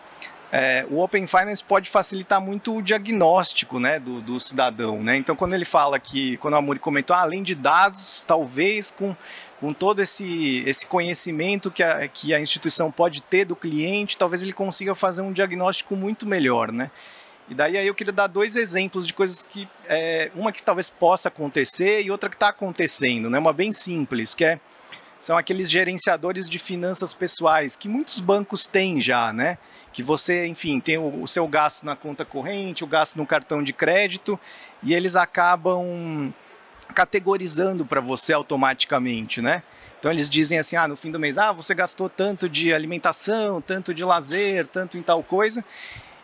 É, 0.52 0.86
o 0.90 1.00
Open 1.00 1.28
Finance 1.28 1.62
pode 1.62 1.90
facilitar 1.90 2.40
muito 2.40 2.78
o 2.78 2.82
diagnóstico 2.82 3.80
né, 3.80 4.00
do, 4.00 4.22
do, 4.22 4.40
cidadão. 4.40 5.04
Né? 5.04 5.18
Então, 5.18 5.36
quando 5.36 5.54
ele 5.54 5.66
fala 5.66 6.00
que, 6.00 6.38
quando 6.38 6.54
o 6.54 6.58
Amuri 6.58 6.80
comentou, 6.80 7.16
ah, 7.16 7.22
além 7.22 7.44
de 7.44 7.54
dados, 7.54 8.24
talvez 8.26 8.90
com, 8.90 9.16
com 9.60 9.74
todo 9.74 10.02
esse, 10.02 10.64
esse 10.68 10.86
conhecimento 10.86 11.72
que 11.72 11.82
a, 11.82 12.08
que 12.08 12.34
a 12.34 12.40
instituição 12.40 12.92
pode 12.92 13.22
ter 13.22 13.46
do 13.46 13.56
cliente, 13.56 14.18
talvez 14.18 14.44
ele 14.44 14.54
consiga 14.54 14.94
fazer 14.94 15.22
um 15.22 15.32
diagnóstico 15.32 15.96
muito 15.96 16.28
melhor. 16.28 16.72
Né? 16.72 16.92
E 17.50 17.56
daí 17.56 17.78
aí 17.78 17.88
eu 17.88 17.96
queria 17.96 18.14
dar 18.14 18.28
dois 18.28 18.56
exemplos 18.56 19.08
de 19.08 19.14
coisas 19.14 19.42
que, 19.42 19.68
é, 19.88 20.32
uma 20.36 20.52
que 20.52 20.62
talvez 20.62 20.90
possa 20.90 21.30
acontecer 21.30 22.04
e 22.04 22.12
outra 22.12 22.30
que 22.30 22.36
está 22.36 22.50
acontecendo, 22.50 23.30
né? 23.30 23.40
uma 23.40 23.54
bem 23.54 23.72
simples, 23.72 24.36
que 24.36 24.46
é, 24.46 24.60
são 25.18 25.36
aqueles 25.36 25.72
gerenciadores 25.72 26.48
de 26.48 26.60
finanças 26.60 27.14
pessoais 27.14 27.76
que 27.76 27.90
muitos 27.90 28.20
bancos 28.20 28.68
têm 28.68 29.02
já, 29.02 29.34
né? 29.34 29.58
que 29.92 30.04
você, 30.04 30.46
enfim, 30.46 30.80
tem 30.80 31.00
o, 31.00 31.24
o 31.24 31.28
seu 31.28 31.48
gasto 31.48 31.84
na 31.84 31.96
conta 31.96 32.24
corrente, 32.24 32.84
o 32.84 32.88
gasto 32.88 33.16
no 33.16 33.26
cartão 33.26 33.64
de 33.64 33.74
crédito, 33.74 34.40
e 34.84 34.94
eles 34.94 35.16
acabam 35.16 36.32
categorizando 36.94 37.86
para 37.86 38.02
você 38.02 38.34
automaticamente, 38.34 39.42
né? 39.42 39.64
Então 40.00 40.12
eles 40.12 40.30
dizem 40.30 40.60
assim, 40.60 40.76
ah, 40.76 40.88
no 40.88 40.96
fim 40.96 41.12
do 41.12 41.20
mês, 41.20 41.38
ah, 41.38 41.52
você 41.52 41.74
gastou 41.74 42.08
tanto 42.08 42.48
de 42.48 42.74
alimentação, 42.74 43.62
tanto 43.62 43.94
de 43.94 44.04
lazer, 44.04 44.68
tanto 44.68 44.98
em 44.98 45.02
tal 45.02 45.24
coisa. 45.24 45.64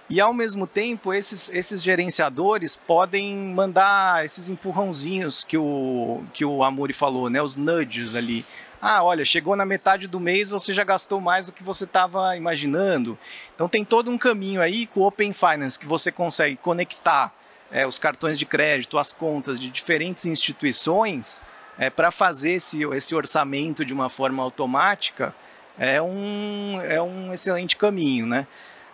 E 0.10 0.22
ao 0.22 0.34
mesmo 0.34 0.67
tempo, 0.67 1.13
esses, 1.13 1.50
esses 1.50 1.82
gerenciadores 1.82 2.75
podem 2.75 3.36
mandar 3.36 4.24
esses 4.24 4.50
empurrãozinhos 4.50 5.43
que 5.43 5.58
o, 5.58 6.22
que 6.34 6.46
o 6.46 6.63
Amuri 6.63 6.93
falou, 6.93 7.29
né? 7.29 7.41
Os 7.41 7.58
nudges 7.58 8.15
ali 8.15 8.46
ah, 8.86 9.01
olha, 9.01 9.24
chegou 9.24 9.55
na 9.55 9.65
metade 9.65 10.08
do 10.08 10.20
mês, 10.20 10.50
você 10.50 10.74
já 10.74 10.84
gastou 10.84 11.22
mais 11.22 11.46
do 11.46 11.53
que 11.53 11.63
você 11.63 11.86
estava 11.86 12.36
imaginando. 12.36 13.17
Então 13.55 13.70
tem 13.70 13.86
todo 13.86 14.12
um 14.12 14.17
caminho 14.17 14.62
aí 14.62 14.86
com 14.88 15.00
o 15.00 15.08
Open 15.08 15.32
Finance 15.32 15.79
que 15.79 15.86
você 15.86 16.12
consegue 16.12 16.58
conectar 16.58 17.34
é, 17.74 17.88
os 17.88 17.98
cartões 17.98 18.38
de 18.38 18.46
crédito, 18.46 19.00
as 19.00 19.12
contas 19.12 19.60
de 19.60 19.72
diferentes 19.72 20.27
instituições 20.27 21.42
é, 21.77 21.89
para 21.89 22.12
fazer 22.12 22.51
esse, 22.51 22.84
esse 22.84 23.15
orçamento 23.15 23.84
de 23.84 23.94
uma 23.94 24.10
forma 24.10 24.44
automática 24.44 25.34
é 25.77 26.00
um, 26.00 26.80
é 26.82 27.01
um 27.01 27.34
excelente 27.34 27.75
caminho, 27.75 28.27
né? 28.27 28.46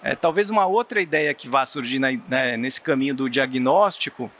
É, 0.02 0.16
talvez 0.16 0.50
uma 0.50 0.66
outra 0.66 1.02
ideia 1.02 1.34
que 1.34 1.50
vá 1.50 1.66
surgir 1.66 2.00
na, 2.00 2.08
né, 2.30 2.56
nesse 2.56 2.80
caminho 2.80 3.14
do 3.14 3.30
diagnóstico 3.30 4.32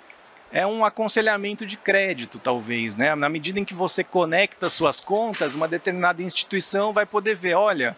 é 0.54 0.66
um 0.66 0.86
aconselhamento 0.86 1.66
de 1.66 1.76
crédito, 1.76 2.40
talvez, 2.40 2.96
né? 2.96 3.14
Na 3.16 3.28
medida 3.28 3.60
em 3.60 3.66
que 3.66 3.74
você 3.74 4.06
conecta 4.06 4.70
suas 4.70 5.02
contas, 5.02 5.54
uma 5.54 5.68
determinada 5.68 6.24
instituição 6.24 6.94
vai 6.94 7.06
poder 7.06 7.36
ver, 7.36 7.56
olha, 7.56 7.98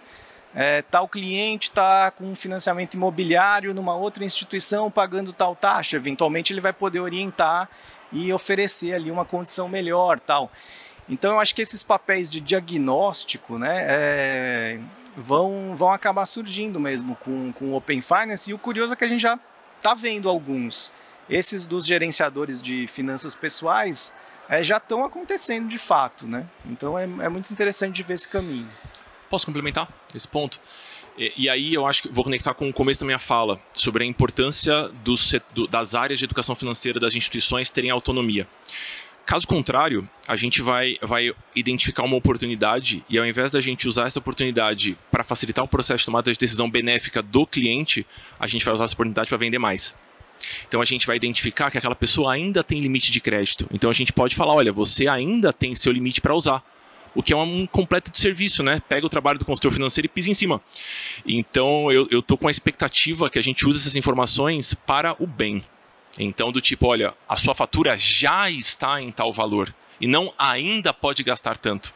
é, 0.53 0.81
tal 0.81 1.07
cliente 1.07 1.69
está 1.69 2.11
com 2.11 2.25
um 2.25 2.35
financiamento 2.35 2.95
imobiliário 2.95 3.73
numa 3.73 3.95
outra 3.95 4.25
instituição 4.25 4.91
pagando 4.91 5.31
tal 5.31 5.55
taxa. 5.55 5.95
Eventualmente 5.95 6.51
ele 6.51 6.61
vai 6.61 6.73
poder 6.73 6.99
orientar 6.99 7.69
e 8.11 8.31
oferecer 8.33 8.93
ali 8.93 9.09
uma 9.09 9.23
condição 9.23 9.69
melhor, 9.69 10.19
tal. 10.19 10.51
Então 11.07 11.33
eu 11.33 11.39
acho 11.39 11.55
que 11.55 11.61
esses 11.61 11.83
papéis 11.83 12.29
de 12.29 12.39
diagnóstico, 12.39 13.57
né, 13.57 13.79
é, 13.81 14.79
vão, 15.15 15.75
vão 15.75 15.91
acabar 15.91 16.25
surgindo 16.25 16.79
mesmo 16.79 17.15
com, 17.17 17.51
com 17.53 17.71
o 17.71 17.75
Open 17.75 18.01
Finance. 18.01 18.51
E 18.51 18.53
o 18.53 18.57
curioso 18.57 18.93
é 18.93 18.95
que 18.95 19.05
a 19.05 19.07
gente 19.07 19.21
já 19.21 19.39
está 19.77 19.93
vendo 19.93 20.29
alguns. 20.29 20.91
Esses 21.29 21.65
dos 21.65 21.85
gerenciadores 21.85 22.61
de 22.61 22.87
finanças 22.87 23.33
pessoais 23.33 24.13
é, 24.49 24.63
já 24.63 24.77
estão 24.77 25.05
acontecendo 25.05 25.69
de 25.69 25.77
fato, 25.77 26.27
né? 26.27 26.45
Então 26.65 26.99
é, 26.99 27.03
é 27.03 27.29
muito 27.29 27.51
interessante 27.51 27.95
de 27.95 28.03
ver 28.03 28.15
esse 28.15 28.27
caminho. 28.27 28.69
Posso 29.31 29.45
complementar 29.45 29.87
esse 30.13 30.27
ponto? 30.27 30.59
E, 31.17 31.33
e, 31.37 31.49
aí 31.49 31.73
eu 31.73 31.87
acho 31.87 32.03
que 32.03 32.09
vou 32.09 32.23
conectar 32.23 32.53
com 32.53 32.69
o 32.69 32.73
começo 32.73 32.99
da 32.99 33.05
minha 33.05 33.19
fala 33.19 33.59
sobre 33.73 34.03
a 34.03 34.07
importância 34.07 34.89
do, 35.05 35.15
das 35.67 35.95
áreas 35.95 36.19
de 36.19 36.25
educação 36.25 36.53
financeira 36.53 36.99
das 36.99 37.15
instituições 37.15 37.69
terem 37.69 37.89
autonomia. 37.89 38.45
Caso 39.25 39.47
contrário, 39.47 40.09
a 40.27 40.35
gente 40.35 40.61
vai, 40.61 40.97
vai 41.01 41.33
identificar 41.55 42.03
uma 42.03 42.17
oportunidade 42.17 43.05
e 43.09 43.17
ao 43.17 43.25
invés 43.25 43.51
da 43.51 43.61
gente 43.61 43.87
usar 43.87 44.07
essa 44.07 44.19
oportunidade 44.19 44.97
para 45.09 45.23
facilitar 45.23 45.63
o 45.63 45.67
processo 45.67 45.99
de 45.99 46.05
tomada 46.05 46.29
de 46.29 46.37
decisão 46.37 46.69
benéfica 46.69 47.21
do 47.21 47.47
cliente, 47.47 48.05
a 48.37 48.47
gente 48.47 48.65
vai 48.65 48.73
usar 48.73 48.83
essa 48.83 48.93
oportunidade 48.93 49.29
para 49.29 49.37
vender 49.37 49.59
mais. 49.59 49.95
Então 50.67 50.81
a 50.81 50.85
gente 50.85 51.07
vai 51.07 51.15
identificar 51.15 51.71
que 51.71 51.77
aquela 51.77 51.95
pessoa 51.95 52.33
ainda 52.33 52.63
tem 52.63 52.81
limite 52.81 53.11
de 53.11 53.21
crédito. 53.21 53.65
Então 53.71 53.89
a 53.89 53.93
gente 53.93 54.11
pode 54.11 54.35
falar, 54.35 54.53
olha, 54.53 54.73
você 54.73 55.07
ainda 55.07 55.53
tem 55.53 55.73
seu 55.75 55.93
limite 55.93 56.19
para 56.19 56.35
usar. 56.35 56.61
O 57.13 57.21
que 57.21 57.33
é 57.33 57.35
um 57.35 57.67
completo 57.67 58.09
de 58.09 58.17
serviço, 58.17 58.63
né? 58.63 58.81
Pega 58.87 59.05
o 59.05 59.09
trabalho 59.09 59.37
do 59.37 59.45
consultor 59.45 59.71
financeiro 59.71 60.05
e 60.05 60.09
pisa 60.09 60.29
em 60.29 60.33
cima. 60.33 60.61
Então 61.25 61.91
eu, 61.91 62.21
tô 62.21 62.37
com 62.37 62.47
a 62.47 62.51
expectativa 62.51 63.29
que 63.29 63.37
a 63.37 63.43
gente 63.43 63.67
use 63.67 63.79
essas 63.79 63.95
informações 63.95 64.73
para 64.73 65.15
o 65.19 65.27
bem. 65.27 65.63
Então, 66.19 66.51
do 66.51 66.59
tipo, 66.59 66.87
olha, 66.87 67.13
a 67.27 67.35
sua 67.35 67.55
fatura 67.55 67.97
já 67.97 68.49
está 68.49 69.01
em 69.01 69.11
tal 69.11 69.31
valor 69.31 69.73
e 69.99 70.07
não 70.07 70.33
ainda 70.37 70.93
pode 70.93 71.23
gastar 71.23 71.57
tanto. 71.57 71.93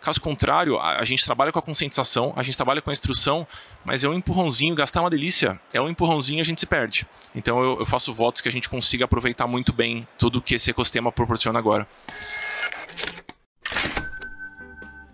Caso 0.00 0.18
contrário, 0.18 0.78
a, 0.78 0.98
a, 0.98 1.04
gente 1.04 1.24
trabalha 1.24 1.52
com 1.52 1.58
a 1.58 1.62
conscientização, 1.62 2.32
a 2.34 2.42
gente 2.42 2.56
trabalha 2.56 2.80
com 2.80 2.88
a 2.88 2.92
instrução, 2.92 3.46
mas 3.84 4.02
é 4.02 4.08
um 4.08 4.14
empurrãozinho, 4.14 4.74
gastar 4.74 5.00
é 5.00 5.02
uma 5.02 5.10
delícia, 5.10 5.60
é 5.74 5.80
um 5.80 5.90
empurrãozinho 5.90 6.40
a 6.40 6.44
gente 6.44 6.58
se 6.58 6.66
perde. 6.66 7.06
Então 7.34 7.62
eu, 7.62 7.80
eu 7.80 7.86
faço 7.86 8.12
votos 8.12 8.40
que 8.40 8.48
a 8.48 8.52
gente 8.52 8.68
consiga 8.68 9.04
aproveitar 9.04 9.46
muito 9.46 9.74
bem 9.74 10.08
tudo 10.16 10.40
que 10.40 10.54
esse 10.54 10.70
ecossistema 10.70 11.12
proporciona 11.12 11.58
agora. 11.58 11.86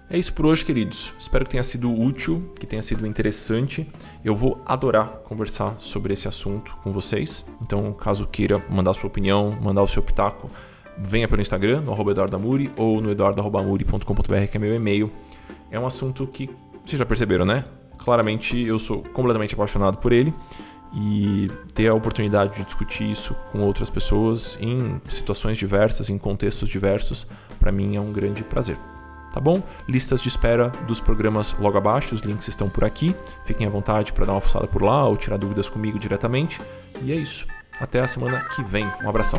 É 0.09 0.17
isso 0.17 0.33
por 0.33 0.47
hoje, 0.47 0.65
queridos. 0.65 1.13
Espero 1.19 1.45
que 1.45 1.51
tenha 1.51 1.65
sido 1.65 1.93
útil, 1.93 2.53
que 2.61 2.65
tenha 2.65 2.81
sido 2.81 3.05
interessante. 3.07 3.91
Eu 4.25 4.37
vou 4.37 4.63
adorar 4.65 5.09
conversar 5.25 5.81
sobre 5.81 6.15
esse 6.15 6.29
assunto 6.29 6.77
com 6.83 6.93
vocês. 6.93 7.45
Então, 7.61 7.93
caso 7.93 8.25
queira 8.27 8.65
mandar 8.71 8.95
sua 8.95 9.09
opinião, 9.09 9.59
mandar 9.61 9.83
o 9.83 9.89
seu 9.89 10.01
pitaco, 10.01 10.49
venha 10.97 11.27
pelo 11.27 11.43
Instagram, 11.43 11.81
no 11.81 11.93
arroba 11.93 12.13
eduardamuri, 12.13 12.71
ou 12.77 13.01
no 13.01 13.11
eduardo.amuri.com.br, 13.11 14.47
que 14.49 14.57
é 14.57 14.61
meu 14.61 14.77
e-mail. 14.77 15.11
É 15.73 15.81
um 15.81 15.87
assunto 15.87 16.25
que 16.25 16.49
vocês 16.85 17.01
já 17.01 17.05
perceberam, 17.05 17.45
né? 17.45 17.65
Claramente 17.99 18.57
eu 18.61 18.79
sou 18.79 19.03
completamente 19.03 19.55
apaixonado 19.55 19.99
por 19.99 20.13
ele 20.13 20.33
e 20.95 21.51
ter 21.75 21.89
a 21.89 21.95
oportunidade 21.95 22.57
de 22.57 22.65
discutir 22.65 23.11
isso 23.11 23.35
com 23.51 23.61
outras 23.61 23.91
pessoas 23.91 24.57
em 24.61 25.01
situações 25.09 25.59
diversas, 25.59 26.11
em 26.11 26.17
contextos 26.17 26.69
diversos, 26.69 27.27
para 27.59 27.73
mim 27.73 27.97
é 27.97 28.01
um 28.01 28.13
grande 28.13 28.45
prazer. 28.45 28.79
Tá 29.37 29.41
bom? 29.41 29.63
Listas 29.87 30.23
de 30.23 30.29
espera 30.29 30.71
dos 30.87 30.99
programas 30.99 31.55
logo 31.61 31.77
abaixo, 31.77 32.15
os 32.15 32.23
links 32.23 32.49
estão 32.49 32.71
por 32.71 32.87
aqui. 32.87 33.15
Fiquem 33.45 33.67
à 33.67 33.71
vontade 33.71 34.11
para 34.15 34.25
dar 34.25 34.33
uma 34.33 34.41
fuçada 34.41 34.67
por 34.67 34.83
lá 34.83 35.07
ou 35.07 35.15
tirar 35.15 35.37
dúvidas 35.37 35.69
comigo 35.69 35.99
diretamente. 35.99 36.59
E 37.03 37.13
é 37.13 37.17
isso. 37.17 37.47
Até 37.79 38.01
a 38.01 38.09
semana 38.09 38.43
que 38.49 38.63
vem. 38.63 38.91
Um 39.05 39.11
abração. 39.11 39.39